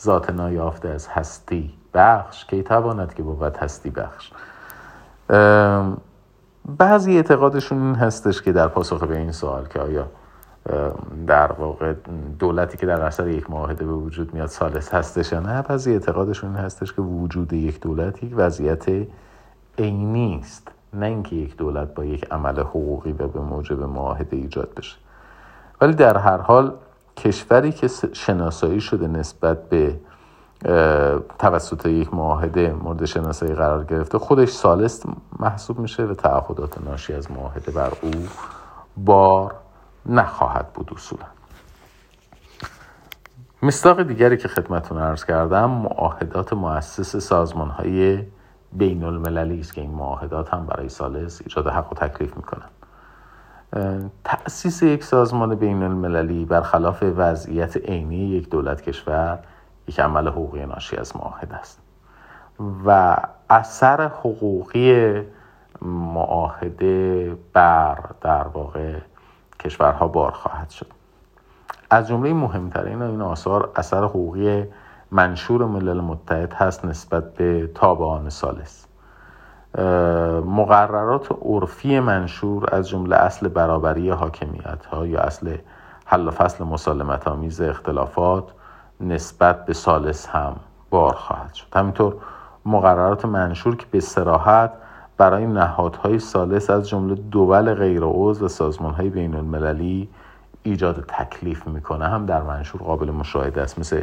ذات 0.00 0.30
نایافته 0.30 0.88
از 0.88 1.08
هستی 1.08 1.74
بخش 1.94 2.44
کی 2.44 2.62
تواند 2.62 3.14
که 3.14 3.22
بود 3.22 3.56
هستی 3.56 3.90
بخش؟ 3.90 4.32
بعضی 6.78 7.16
اعتقادشون 7.16 7.82
این 7.82 7.94
هستش 7.94 8.42
که 8.42 8.52
در 8.52 8.68
پاسخ 8.68 9.04
به 9.04 9.16
این 9.16 9.32
سوال 9.32 9.66
که 9.68 9.80
آیا 9.80 10.06
در 11.26 11.52
واقع 11.52 11.94
دولتی 12.38 12.78
که 12.78 12.86
در 12.86 13.00
اثر 13.00 13.28
یک 13.28 13.50
معاهده 13.50 13.84
به 13.84 13.92
وجود 13.92 14.34
میاد 14.34 14.46
سالس 14.46 14.94
هستش 14.94 15.32
یا 15.32 15.40
نه 15.40 15.62
بعضی 15.62 15.92
اعتقادشون 15.92 16.56
این 16.56 16.64
هستش 16.64 16.92
که 16.92 17.02
وجود 17.02 17.52
یک 17.52 17.80
دولت 17.80 18.22
یک 18.22 18.32
وضعیت 18.36 18.86
عینی 19.78 20.40
است. 20.42 20.68
نه 20.92 21.06
اینکه 21.06 21.36
یک 21.36 21.56
دولت 21.56 21.94
با 21.94 22.04
یک 22.04 22.26
عمل 22.30 22.60
حقوقی 22.60 23.12
و 23.12 23.28
به 23.28 23.40
موجب 23.40 23.82
معاهده 23.82 24.36
ایجاد 24.36 24.74
بشه. 24.76 24.96
ولی 25.80 25.94
در 25.94 26.16
هر 26.16 26.36
حال 26.36 26.74
کشوری 27.16 27.72
که 27.72 27.88
شناسایی 28.12 28.80
شده 28.80 29.06
نسبت 29.06 29.68
به 29.68 29.96
توسط 31.38 31.86
یک 31.86 32.14
معاهده 32.14 32.72
مورد 32.72 33.04
شناسایی 33.04 33.54
قرار 33.54 33.84
گرفته. 33.84 34.18
خودش 34.18 34.48
سالست 34.48 35.06
محسوب 35.38 35.78
میشه 35.78 36.02
و 36.02 36.14
تعهدات 36.14 36.82
ناشی 36.82 37.12
از 37.12 37.30
معاهده 37.30 37.72
بر 37.72 37.92
او 38.02 38.10
بار 38.96 39.54
نخواهد 40.06 40.72
بود 40.72 40.90
اصولا. 40.94 41.24
مستاق 43.62 44.02
دیگری 44.02 44.36
که 44.36 44.48
خدمتون 44.48 44.98
ارز 44.98 45.24
کردم 45.24 45.70
معاهدات 45.70 46.52
مؤسس 46.52 47.16
سازمان 47.16 47.68
های 47.68 48.24
بین 48.72 49.04
المللی 49.04 49.60
است 49.60 49.74
که 49.74 49.80
این 49.80 49.90
معاهدات 49.90 50.54
هم 50.54 50.66
برای 50.66 50.88
سالس 50.88 51.40
ایجاد 51.42 51.68
حق 51.68 51.92
و 51.92 51.94
تکلیف 51.94 52.36
می‌کنن 52.36 52.68
تأسیس 54.24 54.82
یک 54.82 55.04
سازمان 55.04 55.54
بین 55.54 55.82
المللی 55.82 56.44
برخلاف 56.44 57.04
وضعیت 57.16 57.76
عینی 57.76 58.28
یک 58.28 58.50
دولت 58.50 58.82
کشور 58.82 59.38
یک 59.90 60.00
عمل 60.00 60.28
حقوقی 60.28 60.66
ناشی 60.66 60.96
از 60.96 61.16
معاهده 61.16 61.54
است. 61.54 61.78
و 62.86 63.16
اثر 63.50 64.08
حقوقی 64.08 65.22
معاهده 65.82 67.36
بر 67.52 67.98
در 68.20 68.48
واقع 68.48 68.98
کشورها 69.60 70.08
بار 70.08 70.32
خواهد 70.32 70.70
شد. 70.70 70.86
از 71.90 72.08
جمله 72.08 72.32
مهمترین 72.32 73.02
این 73.02 73.22
آثار 73.22 73.70
اثر 73.76 74.04
حقوقی 74.04 74.64
منشور 75.10 75.64
ملل 75.64 76.00
متحد 76.00 76.52
هست 76.52 76.84
نسبت 76.84 77.34
به 77.34 77.70
تابعان 77.74 78.30
سالس 78.30 78.86
مقررات 80.44 81.28
عرفی 81.42 82.00
منشور 82.00 82.74
از 82.74 82.88
جمله 82.88 83.16
اصل 83.16 83.48
برابری 83.48 84.10
حاکمیت 84.10 84.86
ها 84.86 85.06
یا 85.06 85.20
اصل 85.20 85.56
حل 86.04 86.28
و 86.28 86.30
فصل 86.30 86.64
مسالمت 86.64 87.28
آمیز 87.28 87.60
اختلافات 87.60 88.44
نسبت 89.00 89.66
به 89.66 89.72
سالس 89.72 90.26
هم 90.26 90.56
بار 90.90 91.14
خواهد 91.14 91.54
شد. 91.54 91.66
همینطور 91.74 92.16
مقررات 92.66 93.24
منشور 93.24 93.76
که 93.76 93.86
به 93.90 94.00
سراحت 94.00 94.72
برای 95.16 95.46
نهادهای 95.46 96.18
سالس 96.18 96.70
از 96.70 96.88
جمله 96.88 97.14
دول 97.14 97.74
غیر 97.74 98.00
عضو 98.04 98.44
و 98.44 98.48
سازمانهای 98.48 99.10
بین 99.10 99.34
المللی 99.34 100.08
ایجاد 100.62 101.04
تکلیف 101.08 101.66
می‌کنه. 101.66 102.08
هم 102.08 102.26
در 102.26 102.42
منشور 102.42 102.82
قابل 102.82 103.10
مشاهده 103.10 103.62
است. 103.62 103.78
مثل 103.78 104.02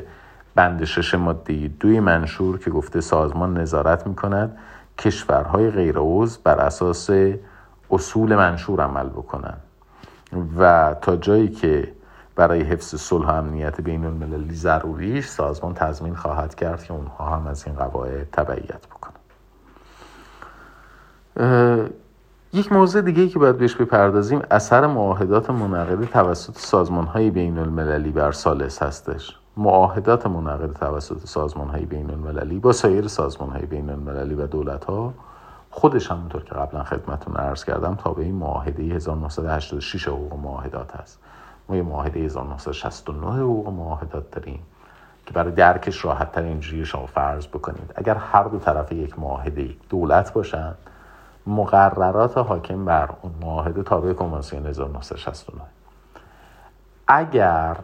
بند 0.55 0.83
شش 0.83 1.15
ماده 1.15 1.67
دوی 1.67 1.99
منشور 1.99 2.59
که 2.59 2.69
گفته 2.69 3.01
سازمان 3.01 3.57
نظارت 3.57 4.07
می‌کند 4.07 4.57
کشورهای 4.97 5.69
غیر 5.71 5.95
عضو 5.97 6.39
بر 6.43 6.59
اساس 6.59 7.09
اصول 7.91 8.35
منشور 8.35 8.81
عمل 8.81 9.09
بکنند. 9.09 9.61
و 10.57 10.95
تا 11.01 11.15
جایی 11.15 11.47
که 11.47 11.93
برای 12.37 12.61
حفظ 12.61 12.95
صلح 12.95 13.27
و 13.27 13.31
امنیت 13.31 13.81
بین 13.81 14.05
المللی 14.05 14.55
ضروریش 14.55 15.27
سازمان 15.27 15.73
تضمین 15.73 16.15
خواهد 16.15 16.55
کرد 16.55 16.83
که 16.83 16.93
اونها 16.93 17.35
هم 17.35 17.47
از 17.47 17.67
این 17.67 17.75
قواعد 17.75 18.27
تبعیت 18.31 18.81
بکنند. 18.87 19.17
یک 22.53 22.71
موضوع 22.71 23.01
دیگه 23.01 23.27
که 23.27 23.39
باید 23.39 23.57
بهش 23.57 23.75
بپردازیم 23.75 24.41
اثر 24.51 24.87
معاهدات 24.87 25.49
منعقده 25.49 26.05
توسط 26.05 26.57
سازمان 26.57 27.05
های 27.05 27.29
بین 27.29 27.57
المللی 27.57 28.11
بر 28.11 28.31
سالس 28.31 28.83
هستش. 28.83 29.37
معاهدات 29.57 30.27
منعقده 30.27 30.73
توسط 30.73 31.19
سازمان 31.25 31.69
های 31.69 31.85
بین 31.85 32.09
المللی 32.09 32.59
با 32.59 32.71
سایر 32.71 33.07
سازمان 33.07 33.49
های 33.49 33.65
بین 33.65 33.89
المللی 33.89 34.35
و 34.35 34.47
دولت 34.47 34.85
ها 34.85 35.13
خودش 35.69 36.11
همونطور 36.11 36.43
که 36.43 36.55
قبلا 36.55 36.83
خدمتون 36.83 37.35
عرض 37.35 37.63
کردم 37.65 37.95
تا 37.95 38.13
به 38.13 38.23
این 38.23 38.35
معاهده 38.35 38.83
1986 38.83 40.07
حقوق 40.07 40.33
معاهدات 40.33 40.95
هست. 40.95 41.19
ما 41.69 41.75
یه 41.75 41.81
معاهده 41.81 42.19
1969 42.19 43.27
حقوق 43.27 43.69
معاهدات 43.69 44.31
داریم 44.31 44.59
که 45.25 45.33
برای 45.33 45.51
درکش 45.51 46.05
راحت 46.05 46.31
تر 46.31 46.41
اینجوری 46.41 46.85
شما 46.85 47.05
فرض 47.05 47.47
بکنید. 47.47 47.93
اگر 47.95 48.15
هر 48.15 48.43
دو 48.43 48.59
طرف 48.59 48.91
یک 48.91 49.19
معاهده 49.19 49.69
دولت 49.89 50.33
باشند 50.33 50.77
مقررات 51.47 52.37
حاکم 52.37 52.85
بر 52.85 53.09
اون 53.21 53.33
معاهده 53.41 53.83
تابع 53.83 54.13
کنوانسیون 54.13 54.65
1969 54.65 55.61
اگر 57.07 57.77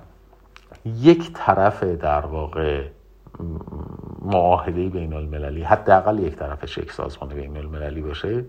یک 0.85 1.31
طرف 1.33 1.83
در 1.83 2.25
واقع 2.25 2.87
معاهده 4.21 4.89
بین 4.89 5.13
المللی 5.13 5.63
حداقل 5.63 6.19
یک 6.19 6.35
طرفش 6.35 6.77
یک 6.77 6.91
سازمان 6.91 7.29
بین 7.29 7.57
المللی 7.57 8.01
باشه 8.01 8.45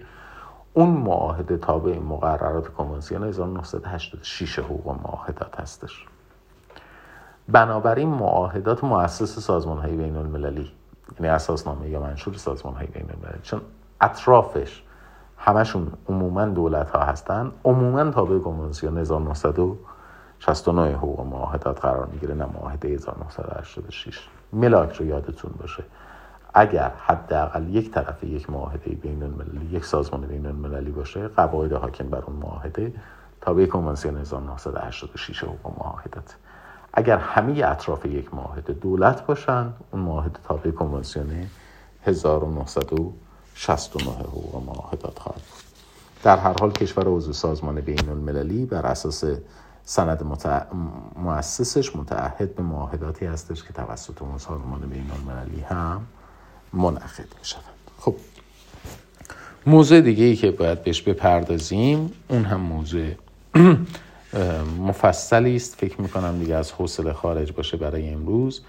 اون 0.77 0.89
معاهده 0.89 1.57
تابع 1.57 1.99
مقررات 1.99 2.69
کنوانسیون 2.69 3.25
1986 3.25 4.59
حقوق 4.59 4.89
معاهدات 4.89 5.61
هستش. 5.61 6.07
بنابراین 7.49 8.09
معاهدات 8.09 8.85
مؤسس 8.85 9.39
سازمان 9.39 9.79
های 9.79 9.97
بین 9.97 10.17
المللی 10.17 10.73
یعنی 11.21 11.29
اساسنامه 11.29 11.89
یا 11.89 12.01
منشور 12.01 12.35
سازمان 12.35 12.75
های 12.75 12.87
بین 12.87 13.11
المللی 13.11 13.41
چون 13.43 13.61
اطرافش 14.01 14.83
همشون 15.39 15.93
عموما 16.09 16.45
دولت 16.47 16.91
ها 16.91 17.01
هستن 17.01 17.53
عموما 17.65 18.11
تابع 18.11 18.39
کنوانسیون 18.39 18.99
1969 18.99 20.97
حقوق 20.97 21.21
معاهدات 21.21 21.81
قرار 21.81 22.07
می‌گیره 22.07 22.35
نه 22.35 22.47
معاهده 22.47 22.89
1986 22.89 24.29
ملاک 24.53 24.97
رو 24.97 25.07
یادتون 25.07 25.51
باشه. 25.61 25.85
اگر 26.55 26.93
حداقل 26.99 27.75
یک 27.75 27.91
طرف 27.91 28.25
یک 28.25 28.51
معاهده 28.51 28.91
بین 28.91 29.23
المللی 29.23 29.67
یک 29.77 29.85
سازمان 29.85 30.21
بین 30.21 30.47
المللی 30.47 30.91
باشه 30.91 31.29
قواعد 31.29 31.73
حاکم 31.73 32.09
بر 32.09 32.23
اون 32.27 32.37
معاهده 32.37 32.93
تابع 33.41 33.67
کنوانسیون 33.67 34.17
1986 34.17 35.45
حقوق 35.45 35.79
معاهدات 35.79 36.37
اگر 36.93 37.19
همه 37.19 37.65
اطراف 37.65 38.07
یک 38.07 38.35
معاهده 38.35 38.73
دولت 38.73 39.27
باشن 39.27 39.73
اون 39.91 40.03
معاهده 40.03 40.39
تابع 40.49 40.71
کنوانسیون 40.71 41.47
1900 42.07 42.85
69 43.55 44.11
حقوق 44.11 44.65
معاهدات 44.67 45.19
خواهد 45.19 45.41
بود. 45.41 45.65
در 46.23 46.37
هر 46.37 46.55
حال 46.61 46.73
کشور 46.73 47.05
عضو 47.07 47.33
سازمان 47.33 47.81
بین 47.81 48.09
المللی 48.09 48.67
بر 48.67 48.87
اساس 48.87 49.25
سند 49.85 50.23
متع... 50.23 50.61
مؤسسش 51.17 51.97
متعهد 51.97 52.55
به 52.55 52.63
معاهداتی 52.63 53.27
هستش 53.27 53.65
که 53.65 53.73
توسط 53.73 54.23
اون 54.23 54.39
سازمان 54.39 54.81
بین 54.81 55.11
المللی 55.11 55.61
هم 55.61 56.07
منعقد 56.75 57.29
می 57.39 57.45
شود 57.45 57.63
خب. 58.01 58.15
موضوع 59.67 60.01
دیگه 60.01 60.25
ای 60.25 60.37
که 60.37 60.51
باید 60.51 60.85
بهش 60.85 61.03
بپردازیم 61.03 62.13
اون 62.29 62.45
هم 62.45 62.61
موضوع 62.61 63.11
مفصلی 64.79 65.57
است. 65.57 65.75
فکر 65.75 66.01
می 66.01 66.09
کنم 66.09 66.39
دیگه 66.39 66.55
از 66.55 66.73
حوصله 66.73 67.13
خارج 67.13 67.53
باشه 67.53 67.77
برای 67.77 68.09
امروز. 68.09 68.63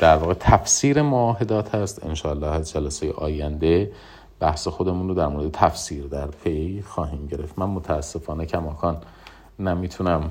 در 0.00 0.16
واقع 0.16 0.34
تفسیر 0.34 1.02
معاهدات 1.02 1.74
هست. 1.74 2.06
انشاءالله 2.06 2.46
از 2.46 2.72
جلسه 2.72 3.12
آینده 3.12 3.92
بحث 4.40 4.68
خودمون 4.68 5.08
رو 5.08 5.14
در 5.14 5.26
مورد 5.26 5.50
تفسیر 5.50 6.06
در 6.06 6.26
پی 6.26 6.82
خواهیم 6.86 7.26
گرفت. 7.26 7.58
من 7.58 7.66
متاسفانه 7.66 8.46
کماکان 8.46 8.96
نمی‌تونم 9.58 10.30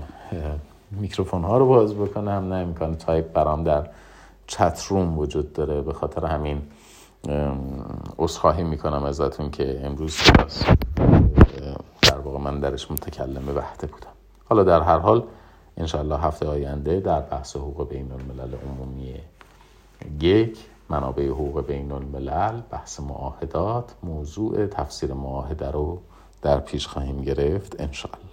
میکروفون 0.92 1.44
ها 1.44 1.58
رو 1.58 1.68
باز 1.68 1.94
بکنم 1.94 2.54
نه 2.54 2.56
امکان 2.56 2.96
تایپ 2.96 3.34
برام 3.34 3.64
در 3.64 3.90
چت 4.48 4.86
روم 4.90 5.18
وجود 5.18 5.54
داره 5.54 5.82
به 5.82 5.94
خاطر 5.94 6.26
همین 6.26 6.62
اصخاهی 8.20 8.64
می‌کنم 8.64 9.04
ازتون 9.04 9.52
که 9.52 9.82
امروز 9.84 10.18
در 12.02 12.18
واقع 12.18 12.40
من 12.40 12.60
درش 12.60 12.92
متکلم 12.92 13.58
وحده 13.58 13.88
بودم. 13.88 14.12
حالا 14.50 14.64
در 14.64 14.82
هر 14.82 14.98
حال 14.98 15.24
انشاءالله 15.78 16.18
هفته 16.18 16.48
آینده 16.48 17.00
در 17.00 17.22
بحث 17.22 17.56
حقوق 17.56 17.90
بین 17.90 18.12
الملل 18.12 18.56
عمومی 18.56 19.16
یک 20.22 20.60
منابع 20.90 21.28
حقوق 21.28 21.66
بین 21.68 21.92
الملل 21.92 22.62
بحث 22.72 23.00
معاهدات 23.00 23.96
موضوع 24.04 24.66
تفسیر 24.66 25.14
معاهده 25.14 25.72
رو 25.72 26.02
در 26.42 26.60
پیش 26.60 26.88
خواهیم 26.88 27.22
گرفت 27.22 27.82
انشاءالله. 27.82 28.31